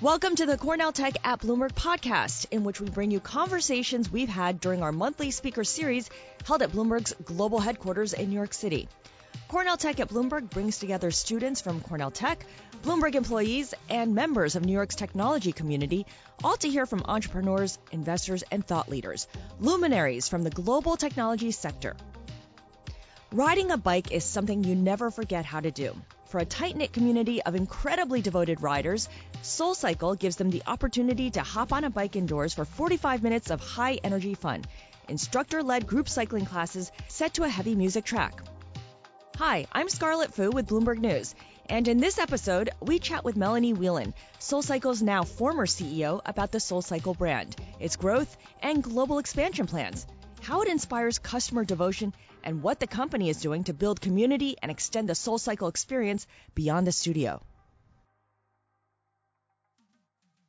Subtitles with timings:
[0.00, 4.28] Welcome to the Cornell Tech at Bloomberg podcast, in which we bring you conversations we've
[4.28, 6.08] had during our monthly speaker series
[6.46, 8.88] held at Bloomberg's global headquarters in New York City.
[9.48, 12.46] Cornell Tech at Bloomberg brings together students from Cornell Tech,
[12.84, 16.06] Bloomberg employees, and members of New York's technology community,
[16.44, 19.26] all to hear from entrepreneurs, investors, and thought leaders,
[19.58, 21.96] luminaries from the global technology sector.
[23.32, 25.96] Riding a bike is something you never forget how to do.
[26.28, 29.08] For a tight knit community of incredibly devoted riders,
[29.42, 33.62] SoulCycle gives them the opportunity to hop on a bike indoors for 45 minutes of
[33.62, 34.62] high energy fun.
[35.08, 38.42] Instructor led group cycling classes set to a heavy music track.
[39.36, 41.34] Hi, I'm Scarlet Fu with Bloomberg News.
[41.70, 46.58] And in this episode, we chat with Melanie Whelan, SoulCycle's now former CEO, about the
[46.58, 50.06] SoulCycle brand, its growth, and global expansion plans,
[50.48, 54.70] how it inspires customer devotion, and what the company is doing to build community and
[54.70, 57.42] extend the SoulCycle experience beyond the studio.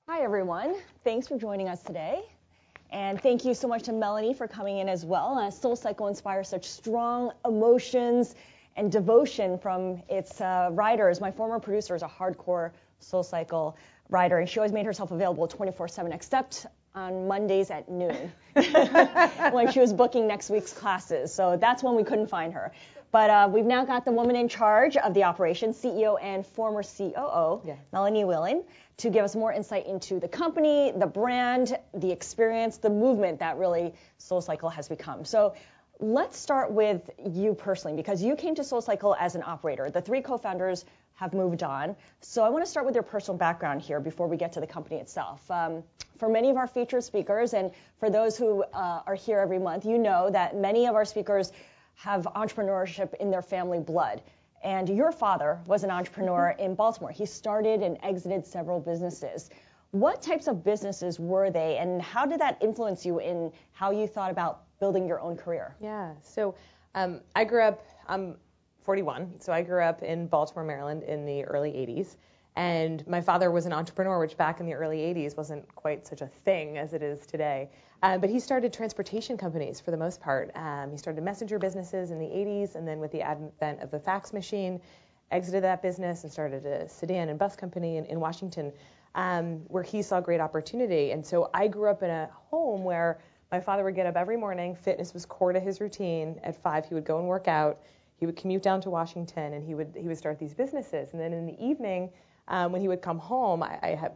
[0.08, 0.74] Hi, everyone.
[1.04, 2.22] Thanks for joining us today.
[2.90, 5.38] And thank you so much to Melanie for coming in as well.
[5.38, 8.36] Uh, SoulCycle inspires such strong emotions
[8.78, 11.20] and devotion from its uh, riders.
[11.20, 13.74] My former producer is a hardcore SoulCycle
[14.08, 16.68] rider, and she always made herself available 24 7, except
[17.00, 18.32] on Mondays at noon
[19.52, 21.34] when she was booking next week's classes.
[21.34, 22.72] So that's when we couldn't find her.
[23.12, 26.84] But uh, we've now got the woman in charge of the operation, CEO and former
[26.84, 27.76] COO, yeah.
[27.92, 28.64] Melanie Whelan,
[28.98, 33.58] to give us more insight into the company, the brand, the experience, the movement that
[33.58, 35.26] really SoulCycle has become.
[35.26, 35.56] So
[36.00, 39.90] let's start with you personally, because you came to SoulCycle as an operator.
[39.90, 40.86] The three co-founders
[41.20, 41.98] have moved on.
[42.22, 44.68] So I want to start with your personal background here before we get to the
[44.68, 45.52] company itself.
[45.52, 45.84] Um,
[46.18, 49.84] for many of our featured speakers, and for those who uh, are here every month,
[49.84, 51.52] you know that many of our speakers
[51.96, 54.22] have entrepreneurship in their family blood.
[54.64, 56.72] And your father was an entrepreneur mm-hmm.
[56.72, 57.12] in Baltimore.
[57.12, 59.50] He started and exited several businesses.
[59.92, 64.08] What types of businesses were they, and how did that influence you in how you
[64.08, 65.76] thought about building your own career?
[65.82, 66.56] Yeah, so
[66.96, 68.38] um, I grew up, I'm
[68.90, 72.16] 41, so I grew up in Baltimore, Maryland in the early 80s.
[72.56, 76.22] And my father was an entrepreneur, which back in the early 80s wasn't quite such
[76.22, 77.70] a thing as it is today.
[78.02, 80.50] Uh, but he started transportation companies for the most part.
[80.56, 84.00] Um, he started messenger businesses in the 80s, and then with the advent of the
[84.00, 84.82] fax machine,
[85.30, 88.74] exited that business and started a sedan and bus company in, in Washington,
[89.14, 91.12] um, where he saw great opportunity.
[91.12, 93.20] And so I grew up in a home where
[93.52, 94.74] my father would get up every morning.
[94.74, 96.40] Fitness was core to his routine.
[96.44, 97.82] At five, he would go and work out.
[98.20, 101.14] He would commute down to Washington, and he would he would start these businesses.
[101.14, 102.10] And then in the evening,
[102.50, 104.14] um, when he would come home, I, I have,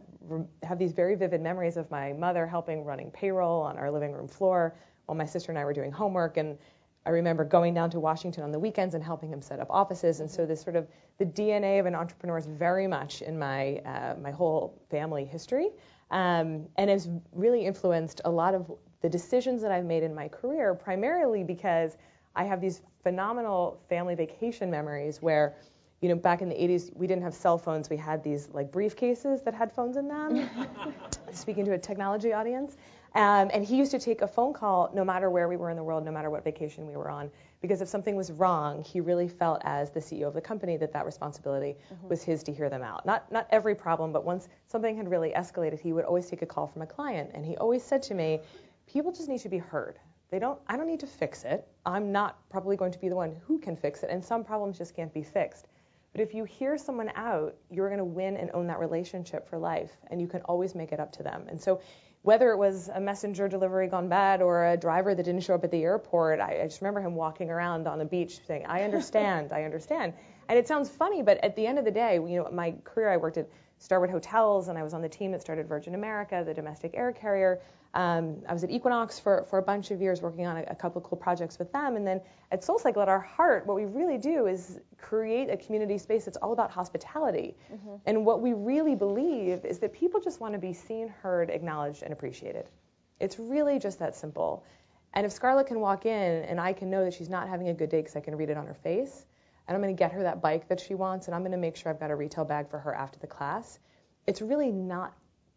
[0.62, 4.28] have these very vivid memories of my mother helping running payroll on our living room
[4.28, 4.74] floor
[5.06, 6.36] while my sister and I were doing homework.
[6.36, 6.58] And
[7.06, 10.20] I remember going down to Washington on the weekends and helping him set up offices.
[10.20, 10.88] And so this sort of
[11.18, 15.68] the DNA of an entrepreneur is very much in my uh, my whole family history,
[16.10, 20.28] um, and has really influenced a lot of the decisions that I've made in my
[20.28, 20.74] career.
[20.74, 21.96] Primarily because
[22.34, 25.54] I have these phenomenal family vacation memories where
[26.00, 27.88] you know, back in the 80s, we didn't have cell phones.
[27.88, 30.50] We had these like briefcases that had phones in them.
[31.32, 32.76] Speaking to a technology audience.
[33.14, 35.76] Um, and he used to take a phone call no matter where we were in
[35.76, 37.30] the world, no matter what vacation we were on,
[37.62, 40.92] because if something was wrong, he really felt as the CEO of the company that
[40.92, 42.08] that responsibility mm-hmm.
[42.08, 43.06] was his to hear them out.
[43.06, 46.46] Not not every problem, but once something had really escalated, he would always take a
[46.46, 48.40] call from a client, and he always said to me,
[48.86, 50.00] "People just need to be heard.
[50.34, 50.58] They don't.
[50.66, 51.64] I don't need to fix it.
[51.86, 54.76] I'm not probably going to be the one who can fix it, and some problems
[54.76, 55.68] just can't be fixed."
[56.10, 59.58] But if you hear someone out, you're going to win and own that relationship for
[59.58, 61.46] life, and you can always make it up to them.
[61.48, 61.80] And so,
[62.22, 65.62] whether it was a messenger delivery gone bad or a driver that didn't show up
[65.62, 68.82] at the airport, I, I just remember him walking around on the beach saying, "I
[68.82, 70.14] understand, I understand."
[70.48, 73.08] And it sounds funny, but at the end of the day, you know, my career,
[73.08, 76.42] I worked at Starwood Hotels, and I was on the team that started Virgin America,
[76.44, 77.60] the domestic air carrier.
[77.94, 80.74] Um, I was at Equinox for, for a bunch of years working on a, a
[80.74, 81.94] couple of cool projects with them.
[81.94, 85.96] And then at SoulCycle, at our heart, what we really do is create a community
[85.96, 87.56] space that's all about hospitality.
[87.72, 87.94] Mm-hmm.
[88.06, 92.02] And what we really believe is that people just want to be seen, heard, acknowledged,
[92.02, 92.68] and appreciated.
[93.20, 94.64] It's really just that simple.
[95.12, 97.74] And if Scarlet can walk in and I can know that she's not having a
[97.74, 99.26] good day because I can read it on her face,
[99.68, 101.58] and I'm going to get her that bike that she wants, and I'm going to
[101.58, 103.78] make sure I've got a retail bag for her after the class,
[104.26, 105.14] it's really not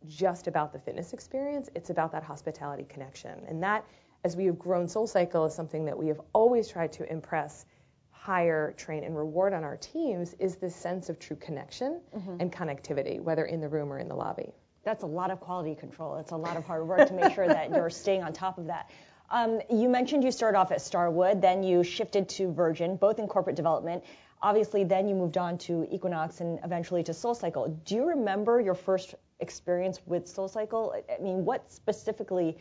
[0.08, 3.42] just about the fitness experience, it's about that hospitality connection.
[3.48, 3.86] And that,
[4.24, 7.66] as we have grown SoulCycle, is something that we have always tried to impress,
[8.12, 12.38] hire, train, and reward on our teams is this sense of true connection mm-hmm.
[12.40, 14.52] and connectivity, whether in the room or in the lobby.
[14.84, 16.18] That's a lot of quality control.
[16.18, 18.68] It's a lot of hard work to make sure that you're staying on top of
[18.68, 18.90] that.
[19.30, 23.28] Um, you mentioned you started off at Starwood, then you shifted to Virgin, both in
[23.28, 24.04] corporate development.
[24.42, 27.76] Obviously, then you moved on to Equinox and eventually to SoulCycle.
[27.86, 31.02] Do you remember your first experience with SoulCycle?
[31.10, 32.58] I mean, what specifically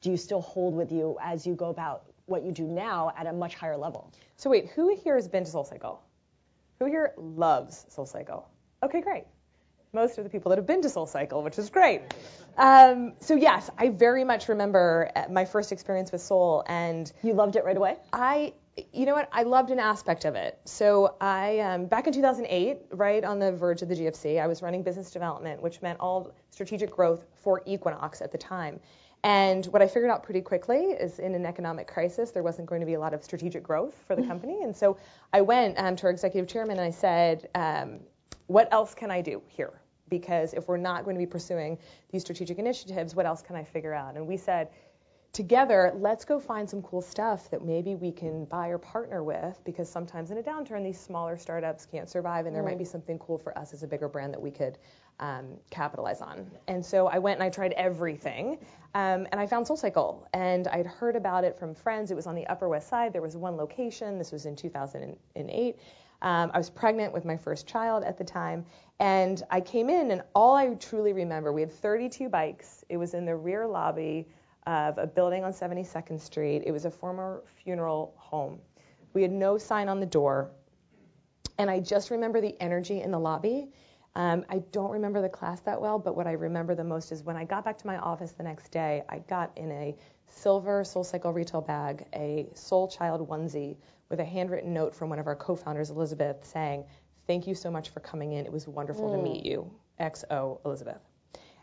[0.00, 3.26] do you still hold with you as you go about what you do now at
[3.26, 4.12] a much higher level?
[4.36, 5.98] So wait, who here has been to SoulCycle?
[6.78, 8.44] Who here loves SoulCycle?
[8.82, 9.24] Okay, great.
[9.94, 12.02] Most of the people that have been to SoulCycle, which is great.
[12.58, 17.32] Um, so yes, I very much remember uh, my first experience with Soul, and you
[17.32, 17.96] loved it right away.
[18.12, 18.54] I,
[18.92, 20.58] you know what, I loved an aspect of it.
[20.64, 24.62] So I, um, back in 2008, right on the verge of the GFC, I was
[24.62, 28.80] running business development, which meant all strategic growth for Equinox at the time.
[29.22, 32.80] And what I figured out pretty quickly is in an economic crisis, there wasn't going
[32.80, 34.30] to be a lot of strategic growth for the mm-hmm.
[34.30, 34.62] company.
[34.62, 34.98] And so
[35.32, 38.00] I went um, to our executive chairman and I said, um,
[38.48, 39.72] what else can I do here?
[40.10, 41.78] Because if we're not going to be pursuing
[42.10, 44.16] these strategic initiatives, what else can I figure out?
[44.16, 44.68] And we said,
[45.34, 49.60] together, let's go find some cool stuff that maybe we can buy or partner with
[49.64, 52.66] because sometimes in a downturn, these smaller startups can't survive and there mm.
[52.66, 54.78] might be something cool for us as a bigger brand that we could
[55.18, 56.48] um, capitalize on.
[56.68, 58.58] And so I went and I tried everything
[58.94, 62.12] um, and I found SoulCycle and I'd heard about it from friends.
[62.12, 63.12] It was on the Upper West Side.
[63.12, 64.18] There was one location.
[64.18, 65.76] This was in 2008.
[66.22, 68.64] Um, I was pregnant with my first child at the time,
[68.98, 72.82] and I came in, and all I truly remember, we had 32 bikes.
[72.88, 74.26] It was in the rear lobby
[74.66, 76.62] of a building on 72nd Street.
[76.66, 78.58] It was a former funeral home.
[79.12, 80.50] We had no sign on the door.
[81.58, 83.68] And I just remember the energy in the lobby.
[84.16, 87.24] Um, I don't remember the class that well, but what I remember the most is
[87.24, 89.96] when I got back to my office the next day, I got in a
[90.26, 93.76] silver SoulCycle retail bag, a Soul Child onesie
[94.08, 96.84] with a handwritten note from one of our co-founders, Elizabeth, saying,
[97.26, 98.46] "Thank you so much for coming in.
[98.46, 99.16] It was wonderful mm.
[99.16, 99.68] to meet you,
[99.98, 101.00] XO Elizabeth."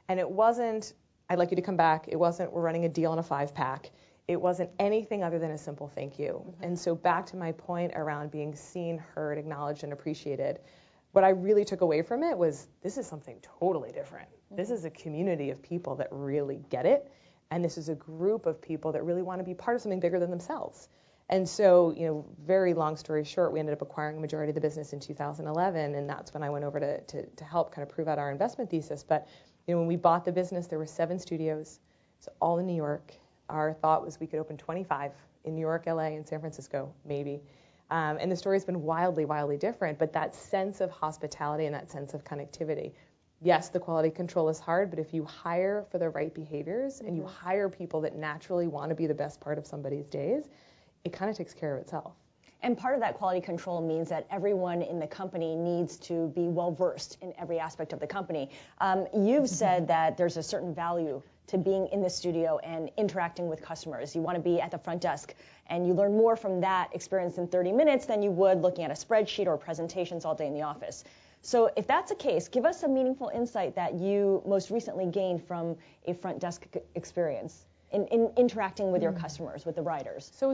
[0.10, 0.94] And it wasn't
[1.32, 2.10] I'd like you to come back.
[2.10, 3.90] It wasn't, we're running a deal on a five pack.
[4.28, 6.44] It wasn't anything other than a simple thank you.
[6.46, 6.64] Mm-hmm.
[6.64, 10.60] And so, back to my point around being seen, heard, acknowledged, and appreciated,
[11.14, 14.28] what I really took away from it was this is something totally different.
[14.28, 14.58] Mm-hmm.
[14.58, 17.10] This is a community of people that really get it.
[17.50, 20.02] And this is a group of people that really want to be part of something
[20.02, 20.90] bigger than themselves.
[21.30, 24.56] And so, you know, very long story short, we ended up acquiring a majority of
[24.56, 27.88] the business in 2011, and that's when I went over to, to, to help kind
[27.88, 29.02] of prove out our investment thesis.
[29.04, 29.30] But
[29.72, 31.80] you know, when we bought the business, there were seven studios.
[32.18, 33.14] It's all in New York.
[33.48, 35.14] Our thought was we could open 25
[35.46, 37.40] in New York, LA, and San Francisco, maybe.
[37.90, 39.98] Um, and the story has been wildly, wildly different.
[39.98, 42.92] But that sense of hospitality and that sense of connectivity.
[43.42, 47.08] Yes, the quality control is hard, but if you hire for the right behaviors mm-hmm.
[47.08, 47.32] and you mm-hmm.
[47.32, 50.50] hire people that naturally want to be the best part of somebody's days,
[51.06, 52.12] it kind of takes care of itself.
[52.64, 56.48] And part of that quality control means that everyone in the company needs to be
[56.48, 58.52] well versed in every aspect of the company.
[58.80, 59.46] Um, you've mm-hmm.
[59.46, 64.16] said that there's a certain value to being in the studio and interacting with customers.
[64.16, 65.34] You want to be at the front desk,
[65.68, 68.92] and you learn more from that experience in 30 minutes than you would looking at
[68.92, 71.04] a spreadsheet or presentations all day in the office.
[71.42, 75.44] So, if that's the case, give us a meaningful insight that you most recently gained
[75.44, 75.76] from
[76.06, 79.20] a front desk experience in, in interacting with your mm.
[79.20, 80.32] customers, with the riders.
[80.36, 80.54] So,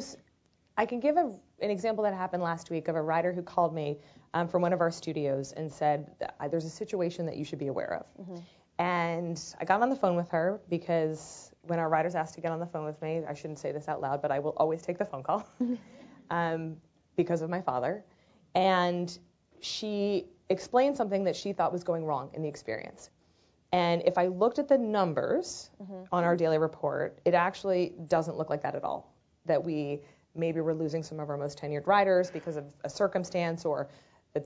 [0.77, 1.31] I can give a,
[1.61, 3.97] an example that happened last week of a rider who called me
[4.33, 6.11] um, from one of our studios and said,
[6.49, 8.05] There's a situation that you should be aware of.
[8.21, 8.35] Mm-hmm.
[8.79, 12.51] And I got on the phone with her because when our riders ask to get
[12.51, 14.83] on the phone with me, I shouldn't say this out loud, but I will always
[14.83, 15.47] take the phone call
[16.29, 16.77] um,
[17.15, 18.03] because of my father.
[18.53, 19.17] And
[19.59, 23.09] she explained something that she thought was going wrong in the experience.
[23.73, 26.03] And if I looked at the numbers mm-hmm.
[26.11, 29.13] on our daily report, it actually doesn't look like that at all.
[29.45, 30.01] That we
[30.37, 33.89] maybe we're losing some of our most tenured riders because of a circumstance or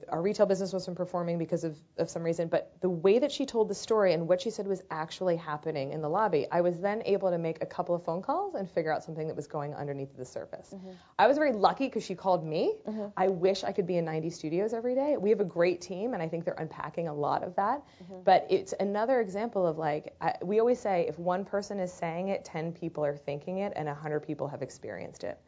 [0.09, 2.47] our retail business wasn't performing because of, of some reason.
[2.47, 5.91] But the way that she told the story and what she said was actually happening
[5.91, 8.69] in the lobby, I was then able to make a couple of phone calls and
[8.69, 10.73] figure out something that was going underneath the surface.
[10.73, 10.91] Mm-hmm.
[11.19, 12.75] I was very lucky because she called me.
[12.87, 13.07] Mm-hmm.
[13.17, 15.17] I wish I could be in 90 studios every day.
[15.17, 17.83] We have a great team, and I think they're unpacking a lot of that.
[18.03, 18.23] Mm-hmm.
[18.23, 22.29] But it's another example of like, I, we always say if one person is saying
[22.29, 25.39] it, 10 people are thinking it, and 100 people have experienced it.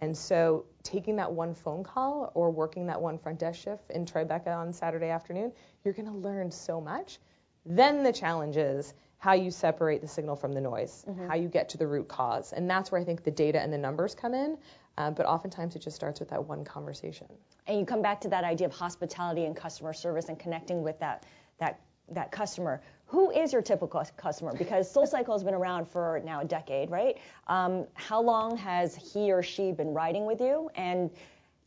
[0.00, 4.06] And so taking that one phone call or working that one front desk shift in
[4.06, 5.52] Tribeca on Saturday afternoon,
[5.84, 7.18] you're going to learn so much.
[7.66, 11.28] Then the challenge is how you separate the signal from the noise, mm-hmm.
[11.28, 12.54] how you get to the root cause.
[12.54, 14.56] And that's where I think the data and the numbers come in.
[14.96, 17.26] Uh, but oftentimes it just starts with that one conversation.
[17.66, 20.98] And you come back to that idea of hospitality and customer service and connecting with
[21.00, 21.24] that
[21.58, 24.52] that that customer who is your typical customer?
[24.56, 27.18] Because SoulCycle has been around for now a decade, right?
[27.48, 30.70] Um, how long has he or she been riding with you?
[30.76, 31.10] And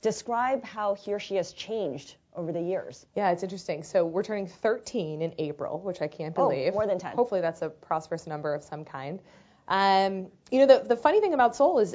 [0.01, 3.07] describe how he or she has changed over the years.
[3.15, 3.83] Yeah, it's interesting.
[3.83, 6.71] So we're turning 13 in April, which I can't oh, believe.
[6.71, 7.13] Oh, more than 10.
[7.13, 9.19] Hopefully that's a prosperous number of some kind.
[9.67, 11.93] Um, you know, the, the funny thing about Soul is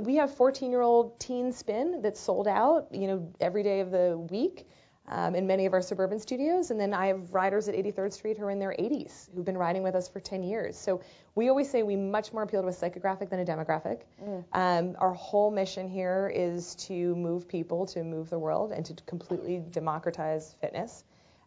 [0.00, 3.90] we have 14 year old teen spin that's sold out, you know, every day of
[3.90, 4.66] the week
[5.10, 6.70] um, in many of our suburban studios.
[6.70, 9.58] And then I have riders at 83rd Street who are in their 80s who've been
[9.58, 10.76] riding with us for 10 years.
[10.76, 11.00] So
[11.34, 14.02] we always say we much more appeal to a psychographic than a demographic.
[14.22, 14.44] Mm.
[14.52, 18.94] Um, our whole mission here is to move people, to move the world, and to
[19.06, 21.04] completely democratize fitness.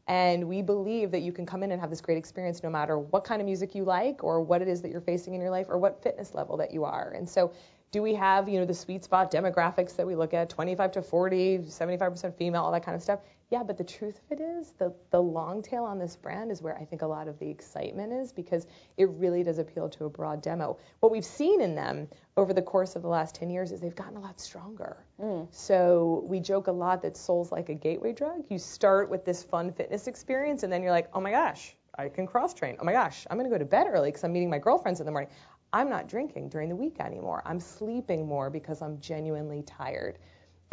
[0.08, 2.98] And we believe that you can come in and have this great experience no matter
[2.98, 5.52] what kind of music you like or what it is that you're facing in your
[5.52, 7.14] life or what fitness level that you are.
[7.16, 7.54] And so
[7.92, 11.02] do we have, you know, the sweet spot demographics that we look at, 25 to
[11.02, 13.20] 40, 75% female, all that kind of stuff?
[13.52, 16.62] Yeah, but the truth of it is, the, the long tail on this brand is
[16.62, 18.66] where I think a lot of the excitement is because
[18.96, 20.78] it really does appeal to a broad demo.
[21.02, 23.94] What we've seen in them over the course of the last 10 years is they've
[23.94, 25.04] gotten a lot stronger.
[25.22, 25.50] Mm.
[25.52, 28.46] So we joke a lot that Soul's like a gateway drug.
[28.48, 32.08] You start with this fun fitness experience, and then you're like, oh my gosh, I
[32.08, 32.78] can cross train.
[32.80, 35.02] Oh my gosh, I'm going to go to bed early because I'm meeting my girlfriends
[35.02, 35.30] in the morning.
[35.74, 37.42] I'm not drinking during the week anymore.
[37.46, 40.20] I'm sleeping more because I'm genuinely tired.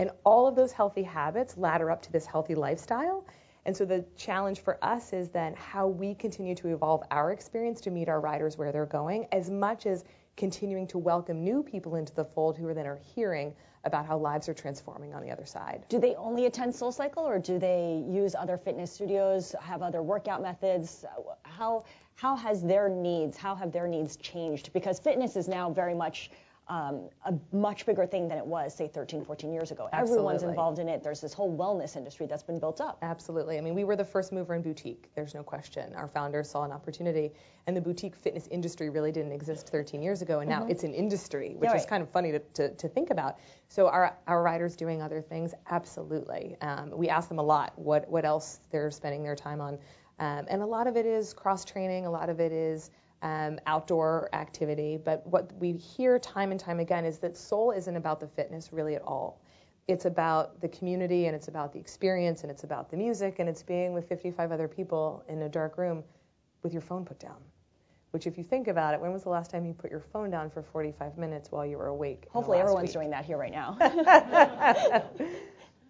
[0.01, 3.27] And all of those healthy habits ladder up to this healthy lifestyle.
[3.65, 7.81] And so the challenge for us is then how we continue to evolve our experience
[7.81, 10.05] to meet our riders where they're going, as much as
[10.37, 13.53] continuing to welcome new people into the fold who are then are hearing
[13.83, 15.85] about how lives are transforming on the other side.
[15.89, 20.03] Do they only attend Soul Cycle or do they use other fitness studios, have other
[20.03, 21.05] workout methods?
[21.43, 24.73] How how has their needs, how have their needs changed?
[24.73, 26.31] Because fitness is now very much
[26.69, 29.89] um, a much bigger thing than it was, say, 13, 14 years ago.
[29.91, 30.17] Absolutely.
[30.17, 31.03] Everyone's involved in it.
[31.03, 32.99] There's this whole wellness industry that's been built up.
[33.01, 33.57] Absolutely.
[33.57, 35.09] I mean, we were the first mover in boutique.
[35.15, 35.95] There's no question.
[35.95, 37.33] Our founders saw an opportunity,
[37.67, 40.71] and the boutique fitness industry really didn't exist 13 years ago, and now mm-hmm.
[40.71, 41.81] it's an industry, which right.
[41.81, 43.39] is kind of funny to, to, to, think about.
[43.69, 45.55] So are our riders doing other things?
[45.71, 46.57] Absolutely.
[46.61, 49.79] Um, we ask them a lot what what else they're spending their time on,
[50.19, 52.05] um, and a lot of it is cross training.
[52.05, 52.91] A lot of it is
[53.23, 54.99] um, outdoor activity.
[55.03, 58.73] But what we hear time and time again is that soul isn't about the fitness
[58.73, 59.41] really at all.
[59.89, 63.49] It's about the community and it's about the experience and it's about the music and
[63.49, 66.05] it's being with 55 other people in a dark room
[66.63, 67.39] with your phone put down.
[68.11, 70.31] Which, if you think about it, when was the last time you put your phone
[70.31, 72.27] down for 45 minutes while you were awake?
[72.31, 72.95] Hopefully, everyone's week?
[72.95, 73.77] doing that here right now.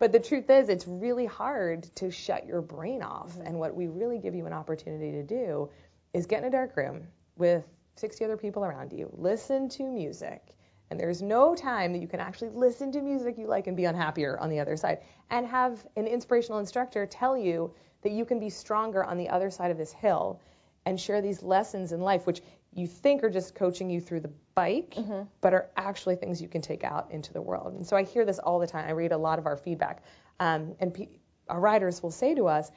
[0.01, 3.31] but the truth is, it's really hard to shut your brain off.
[3.31, 3.47] Mm-hmm.
[3.47, 5.71] And what we really give you an opportunity to do
[6.13, 7.07] is get in a dark room,
[7.39, 7.65] with
[7.97, 10.55] 60 other people around you, listen to music,
[10.91, 13.85] and there's no time that you can actually listen to music you like and be
[13.85, 14.99] unhappier on the other side,
[15.31, 19.51] and have an inspirational instructor tell you that you can be stronger on the other
[19.51, 20.41] side of this hill
[20.87, 22.41] and share these lessons in life, which
[22.73, 25.23] you think are just coaching you through the bike, mm-hmm.
[25.41, 27.75] but are actually things you can take out into the world.
[27.75, 28.87] And so I hear this all the time.
[28.87, 30.03] I read a lot of our feedback,
[30.41, 31.09] um, and pe-
[31.49, 32.71] our riders will say to us,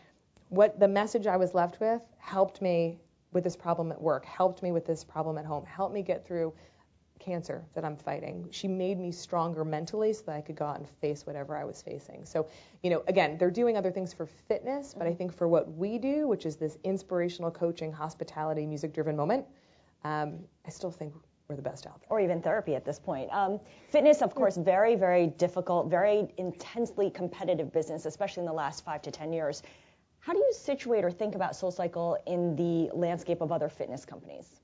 [0.50, 3.00] "What the message I was left with helped me
[3.32, 6.26] with this problem at work, helped me with this problem at home, helped me get
[6.26, 6.54] through
[7.20, 8.48] cancer that I'm fighting.
[8.52, 11.64] She made me stronger mentally so that I could go out and face whatever I
[11.64, 12.26] was facing.
[12.26, 12.48] So,
[12.82, 15.98] you know, again, they're doing other things for fitness, but I think for what we
[15.98, 19.46] do, which is this inspirational coaching, hospitality, music driven moment,
[20.04, 21.14] um, I still think
[21.48, 22.08] we're the best out there.
[22.10, 23.30] Or even therapy at this point.
[23.32, 23.60] Um,
[23.90, 29.02] fitness, of course, very, very difficult, very intensely competitive business, especially in the last five
[29.04, 29.62] to 10 years.
[30.22, 34.62] How do you situate or think about SoulCycle in the landscape of other fitness companies?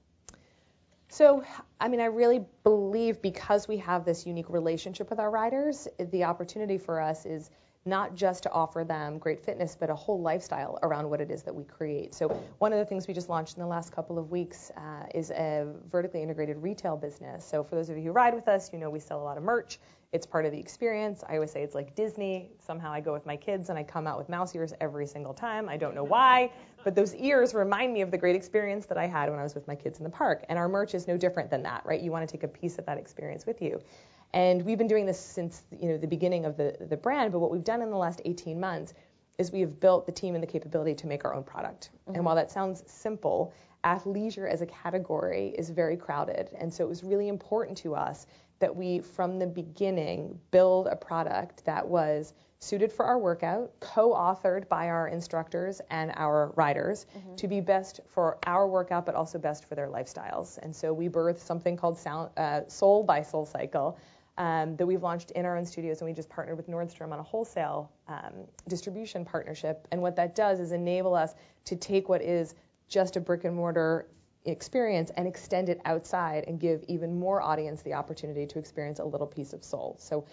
[1.10, 1.44] So,
[1.82, 6.24] I mean, I really believe because we have this unique relationship with our riders, the
[6.24, 7.50] opportunity for us is
[7.86, 11.42] not just to offer them great fitness, but a whole lifestyle around what it is
[11.42, 12.14] that we create.
[12.14, 12.28] So,
[12.60, 15.32] one of the things we just launched in the last couple of weeks uh, is
[15.32, 17.46] a vertically integrated retail business.
[17.46, 19.38] So, for those of you who ride with us, you know we sell a lot
[19.38, 19.80] of merch.
[20.14, 21.24] It's part of the experience.
[21.28, 22.52] I always say it's like Disney.
[22.66, 25.34] Somehow I go with my kids and I come out with mouse ears every single
[25.34, 25.68] time.
[25.68, 26.50] I don't know why,
[26.86, 29.54] but those ears remind me of the great experience that I had when I was
[29.54, 30.46] with my kids in the park.
[30.48, 32.00] And our merch is no different than that, right?
[32.00, 33.82] You want to take a piece of that experience with you.
[34.34, 37.40] And we've been doing this since you know the beginning of the, the brand, but
[37.40, 38.94] what we've done in the last 18 months
[39.38, 41.90] is we have built the team and the capability to make our own product.
[41.92, 42.16] Mm-hmm.
[42.16, 46.50] And while that sounds simple, athleisure as a category is very crowded.
[46.58, 48.26] And so it was really important to us
[48.60, 54.68] that we, from the beginning, build a product that was suited for our workout, co-authored
[54.68, 57.36] by our instructors and our riders mm-hmm.
[57.36, 60.58] to be best for our workout, but also best for their lifestyles.
[60.60, 63.98] And so we birthed something called Sound, uh, Soul by Soul Cycle.
[64.40, 67.18] Um, that we've launched in our own studios, and we just partnered with Nordstrom on
[67.18, 69.88] a wholesale um, distribution partnership.
[69.92, 71.34] And what that does is enable us
[71.66, 72.54] to take what is
[72.88, 74.06] just a brick and mortar
[74.52, 79.06] experience and extend it outside and give even more audience the opportunity to experience a
[79.06, 79.96] little piece of soul.
[80.00, 80.26] So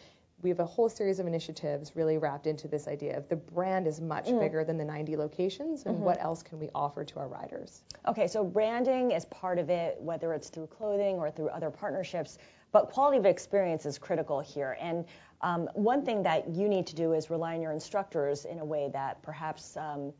[0.42, 3.86] we have a whole series of initiatives really wrapped into this idea of the brand
[3.86, 4.38] is much mm.
[4.38, 6.04] bigger than the 90 locations, and mm-hmm.
[6.04, 7.82] what else can we offer to our riders?
[8.06, 12.38] Okay, so branding is part of it, whether it's through clothing or through other partnerships.
[12.72, 14.76] But quality of experience is critical here.
[14.80, 15.04] And
[15.40, 18.64] um, one thing that you need to do is rely on your instructors in a
[18.64, 20.12] way that perhaps um,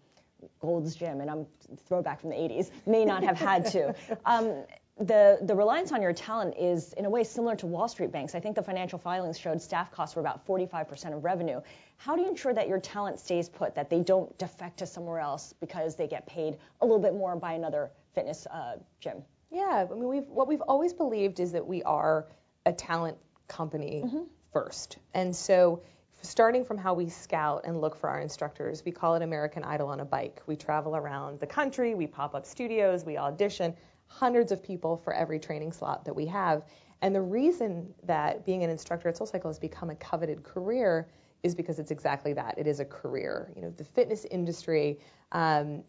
[0.61, 1.47] Gold's Gym, and I'm
[1.87, 3.95] throwback from the 80s, may not have had to.
[4.27, 4.65] Um,
[4.99, 8.35] the, the reliance on your talent is in a way similar to Wall Street banks.
[8.35, 11.61] I think the financial filings showed staff costs were about 45% of revenue.
[11.97, 15.19] How do you ensure that your talent stays put, that they don't defect to somewhere
[15.19, 19.25] else because they get paid a little bit more by another fitness uh, gym?
[19.51, 22.27] Yeah, I mean, we've, what we've always believed is that we are
[22.65, 24.23] a talent company mm-hmm.
[24.53, 24.99] first.
[25.13, 25.83] And so
[26.25, 29.89] starting from how we scout and look for our instructors, we call it American Idol
[29.89, 30.43] on a bike.
[30.47, 33.75] We travel around the country, we pop up studios, we audition
[34.07, 36.65] hundreds of people for every training slot that we have.
[37.03, 41.09] And the reason that being an instructor at SoulCycle has become a coveted career
[41.43, 42.55] is because it's exactly that.
[42.57, 43.53] It is a career.
[43.55, 44.99] You know, the fitness industry
[45.33, 45.83] um,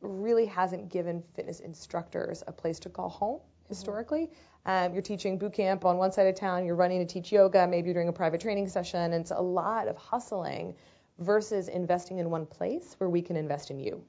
[0.00, 4.30] really hasn't given fitness instructors a place to call home historically.
[4.68, 7.66] Um, you're teaching boot camp on one side of town, you're running to teach yoga,
[7.66, 10.74] maybe you're doing a private training session, and it's a lot of hustling
[11.18, 14.04] versus investing in one place where we can invest in you.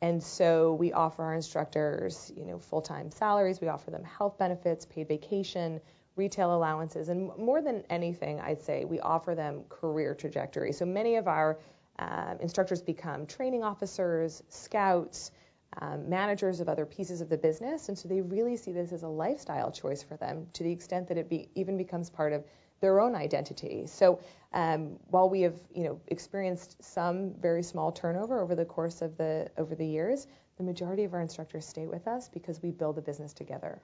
[0.00, 4.86] And so we offer our instructors, you know, full-time salaries, we offer them health benefits,
[4.86, 5.78] paid vacation,
[6.16, 10.72] retail allowances, and more than anything, I'd say we offer them career trajectory.
[10.72, 11.58] So many of our
[11.98, 15.32] um, instructors become training officers, scouts,
[15.80, 19.02] um, managers of other pieces of the business, and so they really see this as
[19.02, 22.44] a lifestyle choice for them to the extent that it be, even becomes part of
[22.80, 23.86] their own identity.
[23.86, 24.20] So
[24.52, 29.16] um, while we have you know experienced some very small turnover over the course of
[29.16, 32.98] the over the years, the majority of our instructors stay with us because we build
[32.98, 33.80] a business together.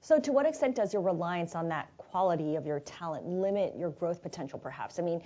[0.00, 3.90] So to what extent does your reliance on that quality of your talent limit your
[3.90, 4.98] growth potential perhaps?
[4.98, 5.22] I mean,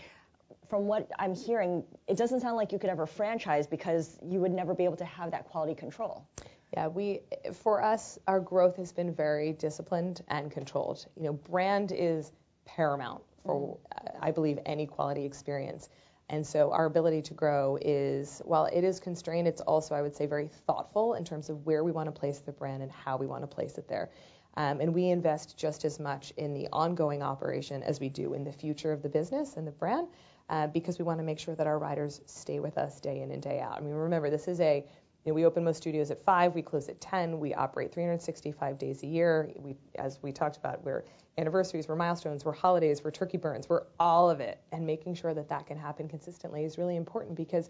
[0.69, 4.53] from what I'm hearing, it doesn't sound like you could ever franchise because you would
[4.53, 6.26] never be able to have that quality control.
[6.75, 7.21] Yeah, we
[7.53, 11.07] for us our growth has been very disciplined and controlled.
[11.17, 12.33] You know, brand is
[12.65, 14.17] paramount for mm.
[14.21, 15.88] I believe any quality experience.
[16.29, 20.15] And so our ability to grow is while it is constrained, it's also I would
[20.15, 23.16] say very thoughtful in terms of where we want to place the brand and how
[23.16, 24.11] we want to place it there.
[24.57, 28.42] Um, and we invest just as much in the ongoing operation as we do in
[28.42, 30.09] the future of the business and the brand
[30.48, 33.30] uh, because we want to make sure that our riders stay with us day in
[33.30, 33.76] and day out.
[33.76, 34.85] I mean, remember, this is a
[35.26, 38.78] you know, we open most studios at 5, we close at 10, we operate 365
[38.78, 39.50] days a year.
[39.56, 41.04] We, as we talked about, we're
[41.37, 44.61] anniversaries, we're milestones, we're holidays, we're turkey burns, we're all of it.
[44.70, 47.68] And making sure that that can happen consistently is really important because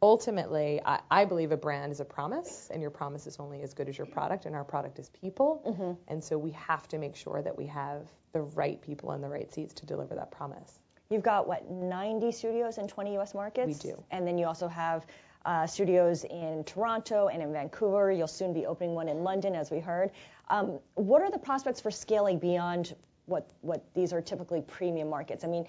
[0.00, 3.74] ultimately, I, I believe a brand is a promise, and your promise is only as
[3.74, 5.62] good as your product, and our product is people.
[5.66, 5.92] Mm-hmm.
[6.06, 9.28] And so we have to make sure that we have the right people in the
[9.28, 10.78] right seats to deliver that promise.
[11.12, 13.34] You've got what 90 studios in 20 U.S.
[13.34, 13.84] markets.
[13.84, 14.02] We do.
[14.10, 15.06] And then you also have
[15.44, 18.10] uh, studios in Toronto and in Vancouver.
[18.12, 20.10] You'll soon be opening one in London, as we heard.
[20.48, 22.94] Um, what are the prospects for scaling beyond
[23.26, 25.44] what what these are typically premium markets?
[25.44, 25.66] I mean,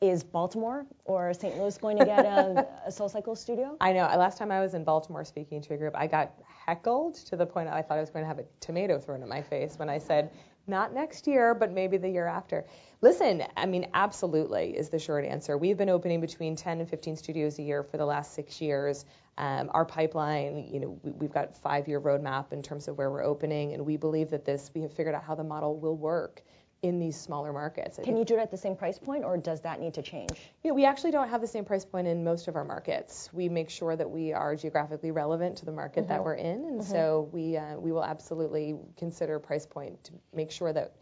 [0.00, 1.56] is Baltimore or St.
[1.56, 3.76] Louis going to get a, a SoulCycle studio?
[3.80, 4.02] I know.
[4.02, 6.34] Last time I was in Baltimore speaking to a group, I got
[6.66, 9.28] heckled to the point I thought I was going to have a tomato thrown in
[9.28, 10.30] my face when I said,
[10.68, 12.64] not next year, but maybe the year after.
[13.00, 15.56] Listen, I mean, absolutely is the short answer.
[15.56, 19.04] We've been opening between 10 and 15 studios a year for the last six years.
[19.36, 23.24] Um, our pipeline, you know, we, we've got five-year roadmap in terms of where we're
[23.24, 26.42] opening, and we believe that this, we have figured out how the model will work
[26.82, 27.98] in these smaller markets.
[28.02, 30.30] Can you do it at the same price point, or does that need to change?
[30.64, 33.28] Know, we actually don't have the same price point in most of our markets.
[33.32, 36.12] We make sure that we are geographically relevant to the market mm-hmm.
[36.12, 36.90] that we're in, and mm-hmm.
[36.90, 40.94] so we uh, we will absolutely consider price point to make sure that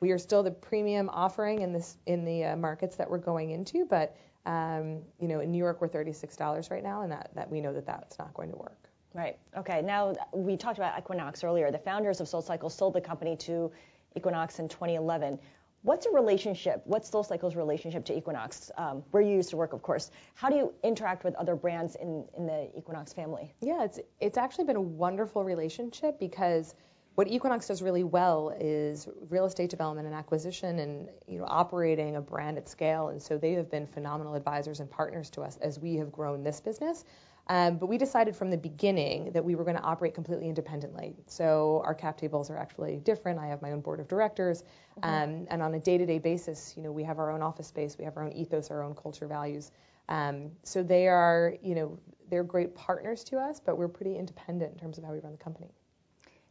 [0.00, 3.50] we are still the premium offering in this in the uh, markets that we're going
[3.50, 3.86] into.
[3.86, 4.16] But
[4.46, 7.72] um, you know, in New York, we're $36 right now, and that, that we know
[7.72, 8.76] that that's not going to work.
[9.14, 9.38] Right.
[9.56, 9.80] Okay.
[9.80, 11.70] Now we talked about Equinox earlier.
[11.70, 13.70] The founders of SoulCycle sold the company to
[14.16, 15.38] Equinox in 2011.
[15.82, 16.80] What's your relationship?
[16.86, 20.10] What's SoulCycle's relationship to Equinox, um, where you used to work, of course?
[20.34, 23.52] How do you interact with other brands in, in the Equinox family?
[23.60, 26.74] Yeah, it's it's actually been a wonderful relationship because
[27.16, 32.16] what Equinox does really well is real estate development and acquisition and you know operating
[32.16, 35.58] a brand at scale and so they have been phenomenal advisors and partners to us
[35.60, 37.04] as we have grown this business
[37.48, 41.14] um, but we decided from the beginning that we were going to operate completely independently.
[41.26, 43.38] So our cap tables are actually different.
[43.38, 44.64] I have my own board of directors,
[44.98, 45.08] mm-hmm.
[45.08, 48.04] um, and on a day-to-day basis, you know, we have our own office space, we
[48.04, 49.72] have our own ethos, our own culture values.
[50.08, 51.98] Um, so they are, you know,
[52.30, 55.32] they're great partners to us, but we're pretty independent in terms of how we run
[55.32, 55.70] the company.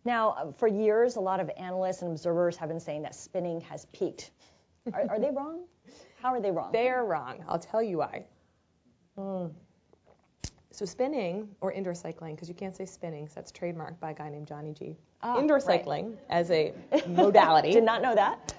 [0.06, 3.62] Now, uh, for years, a lot of analysts and observers have been saying that spinning
[3.62, 4.32] has peaked.
[4.94, 5.64] Are, are they wrong?
[6.22, 6.72] How are they wrong?
[6.72, 7.44] They are wrong.
[7.48, 8.26] I'll tell you why.
[9.18, 9.52] Mm.
[10.74, 14.14] So spinning or indoor cycling, because you can't say spinning, because that's trademarked by a
[14.16, 14.98] guy named Johnny G.
[15.22, 15.64] Ah, indoor right.
[15.64, 16.74] cycling as a
[17.08, 18.56] modality Did not know that.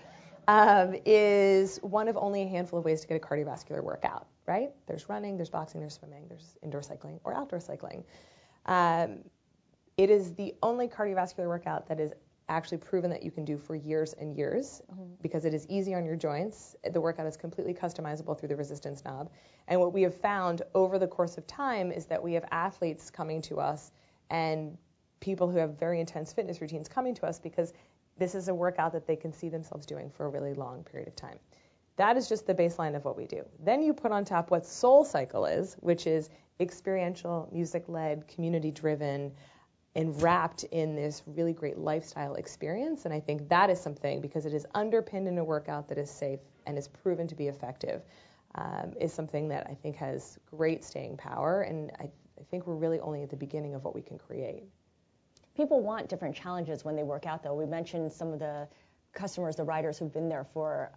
[0.47, 4.71] um, is one of only a handful of ways to get a cardiovascular workout, right?
[4.87, 8.05] There's running, there's boxing, there's swimming, there's indoor cycling or outdoor cycling.
[8.67, 9.19] Um,
[9.97, 12.13] it is the only cardiovascular workout that is
[12.49, 15.05] actually proven that you can do for years and years mm-hmm.
[15.23, 16.77] because it is easy on your joints.
[16.93, 19.31] The workout is completely customizable through the resistance knob.
[19.69, 23.11] And what we have found over the course of time is that we have athletes
[23.11, 23.93] coming to us
[24.31, 24.77] and
[25.21, 27.73] people who have very intense fitness routines coming to us because
[28.19, 31.09] this is a workout that they can see themselves doing for a really long period
[31.09, 31.39] of time.
[31.97, 33.45] That is just the baseline of what we do.
[33.61, 36.29] Then you put on top what Soul Cycle is, which is
[36.61, 39.33] experiential, music led, community driven,
[39.97, 43.05] and wrapped in this really great lifestyle experience.
[43.05, 46.11] And I think that is something, because it is underpinned in a workout that is
[46.11, 48.03] safe and is proven to be effective,
[48.57, 51.63] um, is something that I think has great staying power.
[51.63, 54.65] And I, I think we're really only at the beginning of what we can create.
[55.57, 57.55] People want different challenges when they work out, though.
[57.55, 58.67] We mentioned some of the
[59.13, 60.91] customers, the riders who've been there for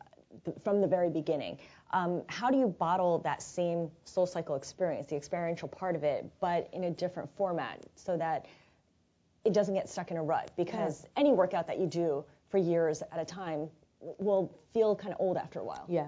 [0.64, 1.58] from the very beginning.
[1.92, 6.26] Um, how do you bottle that same Soul Cycle experience, the experiential part of it,
[6.42, 8.48] but in a different format, so that
[9.48, 10.52] it doesn't get stuck in a rut?
[10.58, 11.22] Because yeah.
[11.22, 13.70] any workout that you do for years at a time
[14.20, 15.86] will feel kind of old after a while.
[15.88, 16.02] Yeah.
[16.02, 16.08] I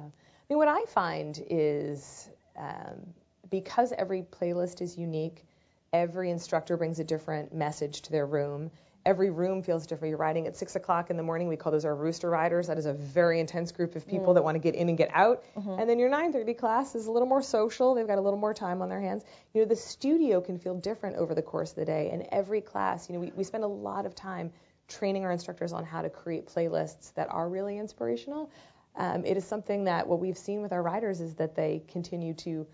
[0.49, 3.13] mean, what I find is um,
[3.49, 5.45] because every playlist is unique,
[5.93, 8.69] every instructor brings a different message to their room.
[9.05, 10.09] Every room feels different.
[10.09, 11.47] You're riding at six o'clock in the morning.
[11.47, 12.67] We call those our rooster riders.
[12.67, 14.35] That is a very intense group of people mm.
[14.35, 15.43] that want to get in and get out.
[15.57, 15.79] Mm-hmm.
[15.79, 17.95] And then your 9:30 class is a little more social.
[17.95, 19.23] They've got a little more time on their hands.
[19.53, 22.09] You know, the studio can feel different over the course of the day.
[22.11, 24.51] And every class, you know, we, we spend a lot of time
[24.89, 28.51] training our instructors on how to create playlists that are really inspirational.
[28.95, 32.33] Um, it is something that what we've seen with our riders is that they continue
[32.35, 32.67] to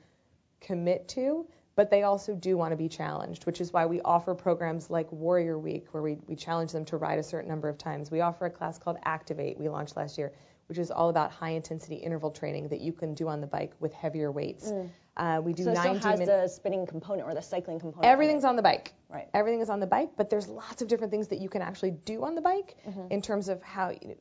[0.61, 4.33] commit to but they also do want to be challenged, which is why we offer
[4.33, 7.77] programs like Warrior Week, where we, we challenge them to ride a certain number of
[7.77, 8.09] times.
[8.11, 10.31] We offer a class called Activate, we launched last year,
[10.67, 13.73] which is all about high intensity interval training that you can do on the bike
[13.79, 14.71] with heavier weights.
[14.71, 14.89] Mm.
[15.17, 16.41] Uh, we do so it 90 still has minutes.
[16.41, 18.05] the spinning component or the cycling component.
[18.05, 18.93] Everything's on the bike.
[19.09, 19.29] Right.
[19.33, 21.91] Everything is on the bike, but there's lots of different things that you can actually
[21.91, 23.07] do on the bike Mm-hmm.
[23.11, 24.15] in terms of how you know,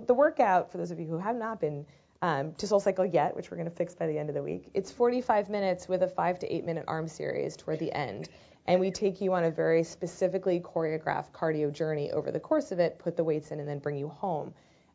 [0.00, 0.70] the the workout.
[0.72, 1.86] For those of you who have not been
[2.22, 4.42] um, to Soul Cycle yet, which we're going to fix by the end of the
[4.42, 4.70] week.
[4.74, 8.28] It's 45 minutes with a five to eight minute arm series toward the end.
[8.66, 12.78] And we take you on a very specifically choreographed cardio journey over the course of
[12.78, 14.52] it, put the weights in, and then bring you home.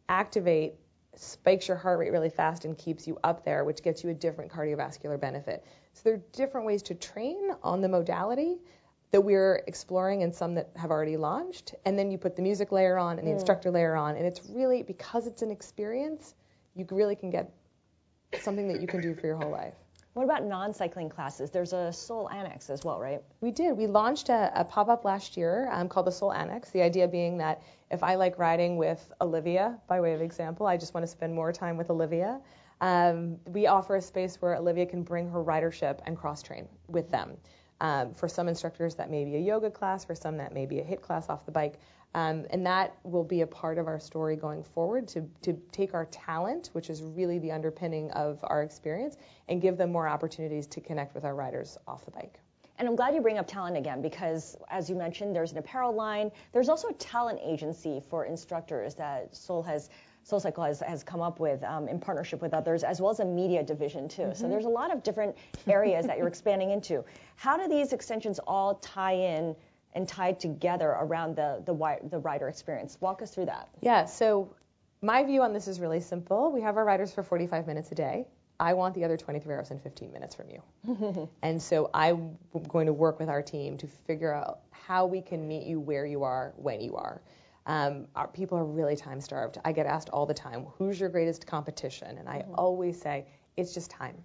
[0.08, 0.76] Activate
[1.16, 4.14] spikes your heart rate really fast and keeps you up there, which gets you a
[4.14, 5.66] different cardiovascular benefit.
[5.94, 8.58] So there are different ways to train on the modality
[9.12, 11.74] that we're exploring and some that have already launched.
[11.86, 13.36] And then you put the music layer on and the Mm.
[13.36, 14.16] instructor layer on.
[14.18, 16.36] And it's really, because it's an experience,
[16.76, 17.52] you really can get
[18.40, 19.74] something that you can do for your whole life.
[20.14, 21.52] What about non-cycling classes?
[21.52, 23.22] There's a Soul Annex as well, right?
[23.42, 23.76] We did.
[23.76, 26.70] We launched a, a pop-up last year um, called the Soul Annex.
[26.70, 27.62] The idea being that
[27.92, 31.34] if I like riding with Olivia, by way of example, I just want to spend
[31.34, 32.40] more time with Olivia.
[32.80, 37.36] Um, we offer a space where Olivia can bring her ridership and cross-train with them.
[37.82, 40.06] Um, for some instructors, that may be a yoga class.
[40.06, 41.78] For some, that may be a HIIT class off the bike.
[42.16, 45.94] Um, and that will be a part of our story going forward to, to take
[45.94, 49.18] our talent, which is really the underpinning of our experience,
[49.50, 52.40] and give them more opportunities to connect with our riders off the bike.
[52.80, 55.94] And I'm glad you bring up talent again because, as you mentioned, there's an apparel
[55.94, 56.32] line.
[56.54, 59.90] There's also a talent agency for instructors that Soul has.
[60.24, 63.20] Soul Cycle has, has come up with um, in partnership with others, as well as
[63.20, 64.24] a media division too.
[64.24, 64.34] Mm-hmm.
[64.34, 65.36] So there's a lot of different
[65.68, 67.06] areas that you're expanding into.
[67.36, 69.56] How do these extensions all tie in
[69.96, 72.98] and tied together around the the, the rider experience?
[73.02, 73.70] Walk us through that.
[73.82, 74.54] Yeah, so
[75.02, 76.52] my view on this is really simple.
[76.52, 78.28] We have our riders for 45 minutes a day.
[78.60, 81.30] I want the other 23 hours and 15 minutes from you.
[81.42, 82.38] and so I'm
[82.70, 86.06] going to work with our team to figure out how we can meet you where
[86.06, 87.22] you are when you are.
[87.66, 89.58] Um, our people are really time starved.
[89.66, 92.18] I get asked all the time, who's your greatest competition?
[92.18, 92.54] And I Mm-hmm.
[92.56, 93.26] always say,
[93.58, 94.16] it's just time.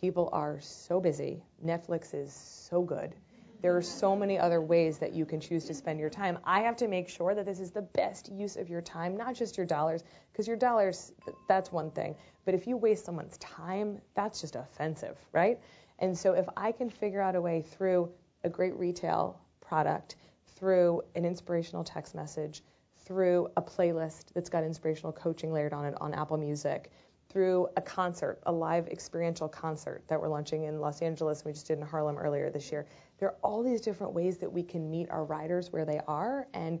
[0.00, 1.44] People are so busy.
[1.64, 3.14] Netflix is so good.
[3.62, 6.36] There are so many other ways that you can choose to spend your time.
[6.44, 9.36] I have to make sure that this is the best use of your time, not
[9.36, 11.12] just your dollars, because your dollars,
[11.46, 12.16] that's one thing.
[12.44, 15.60] But if you waste someone's time, that's just offensive, right?
[16.00, 18.10] And so if I can figure out a way through
[18.42, 20.16] a great retail product,
[20.56, 22.64] through an inspirational text message,
[23.04, 26.90] through a playlist that's got inspirational coaching layered on it on Apple Music,
[27.32, 31.66] through a concert, a live experiential concert that we're launching in Los Angeles, we just
[31.66, 32.86] did in Harlem earlier this year.
[33.22, 36.48] There are all these different ways that we can meet our riders where they are
[36.54, 36.80] and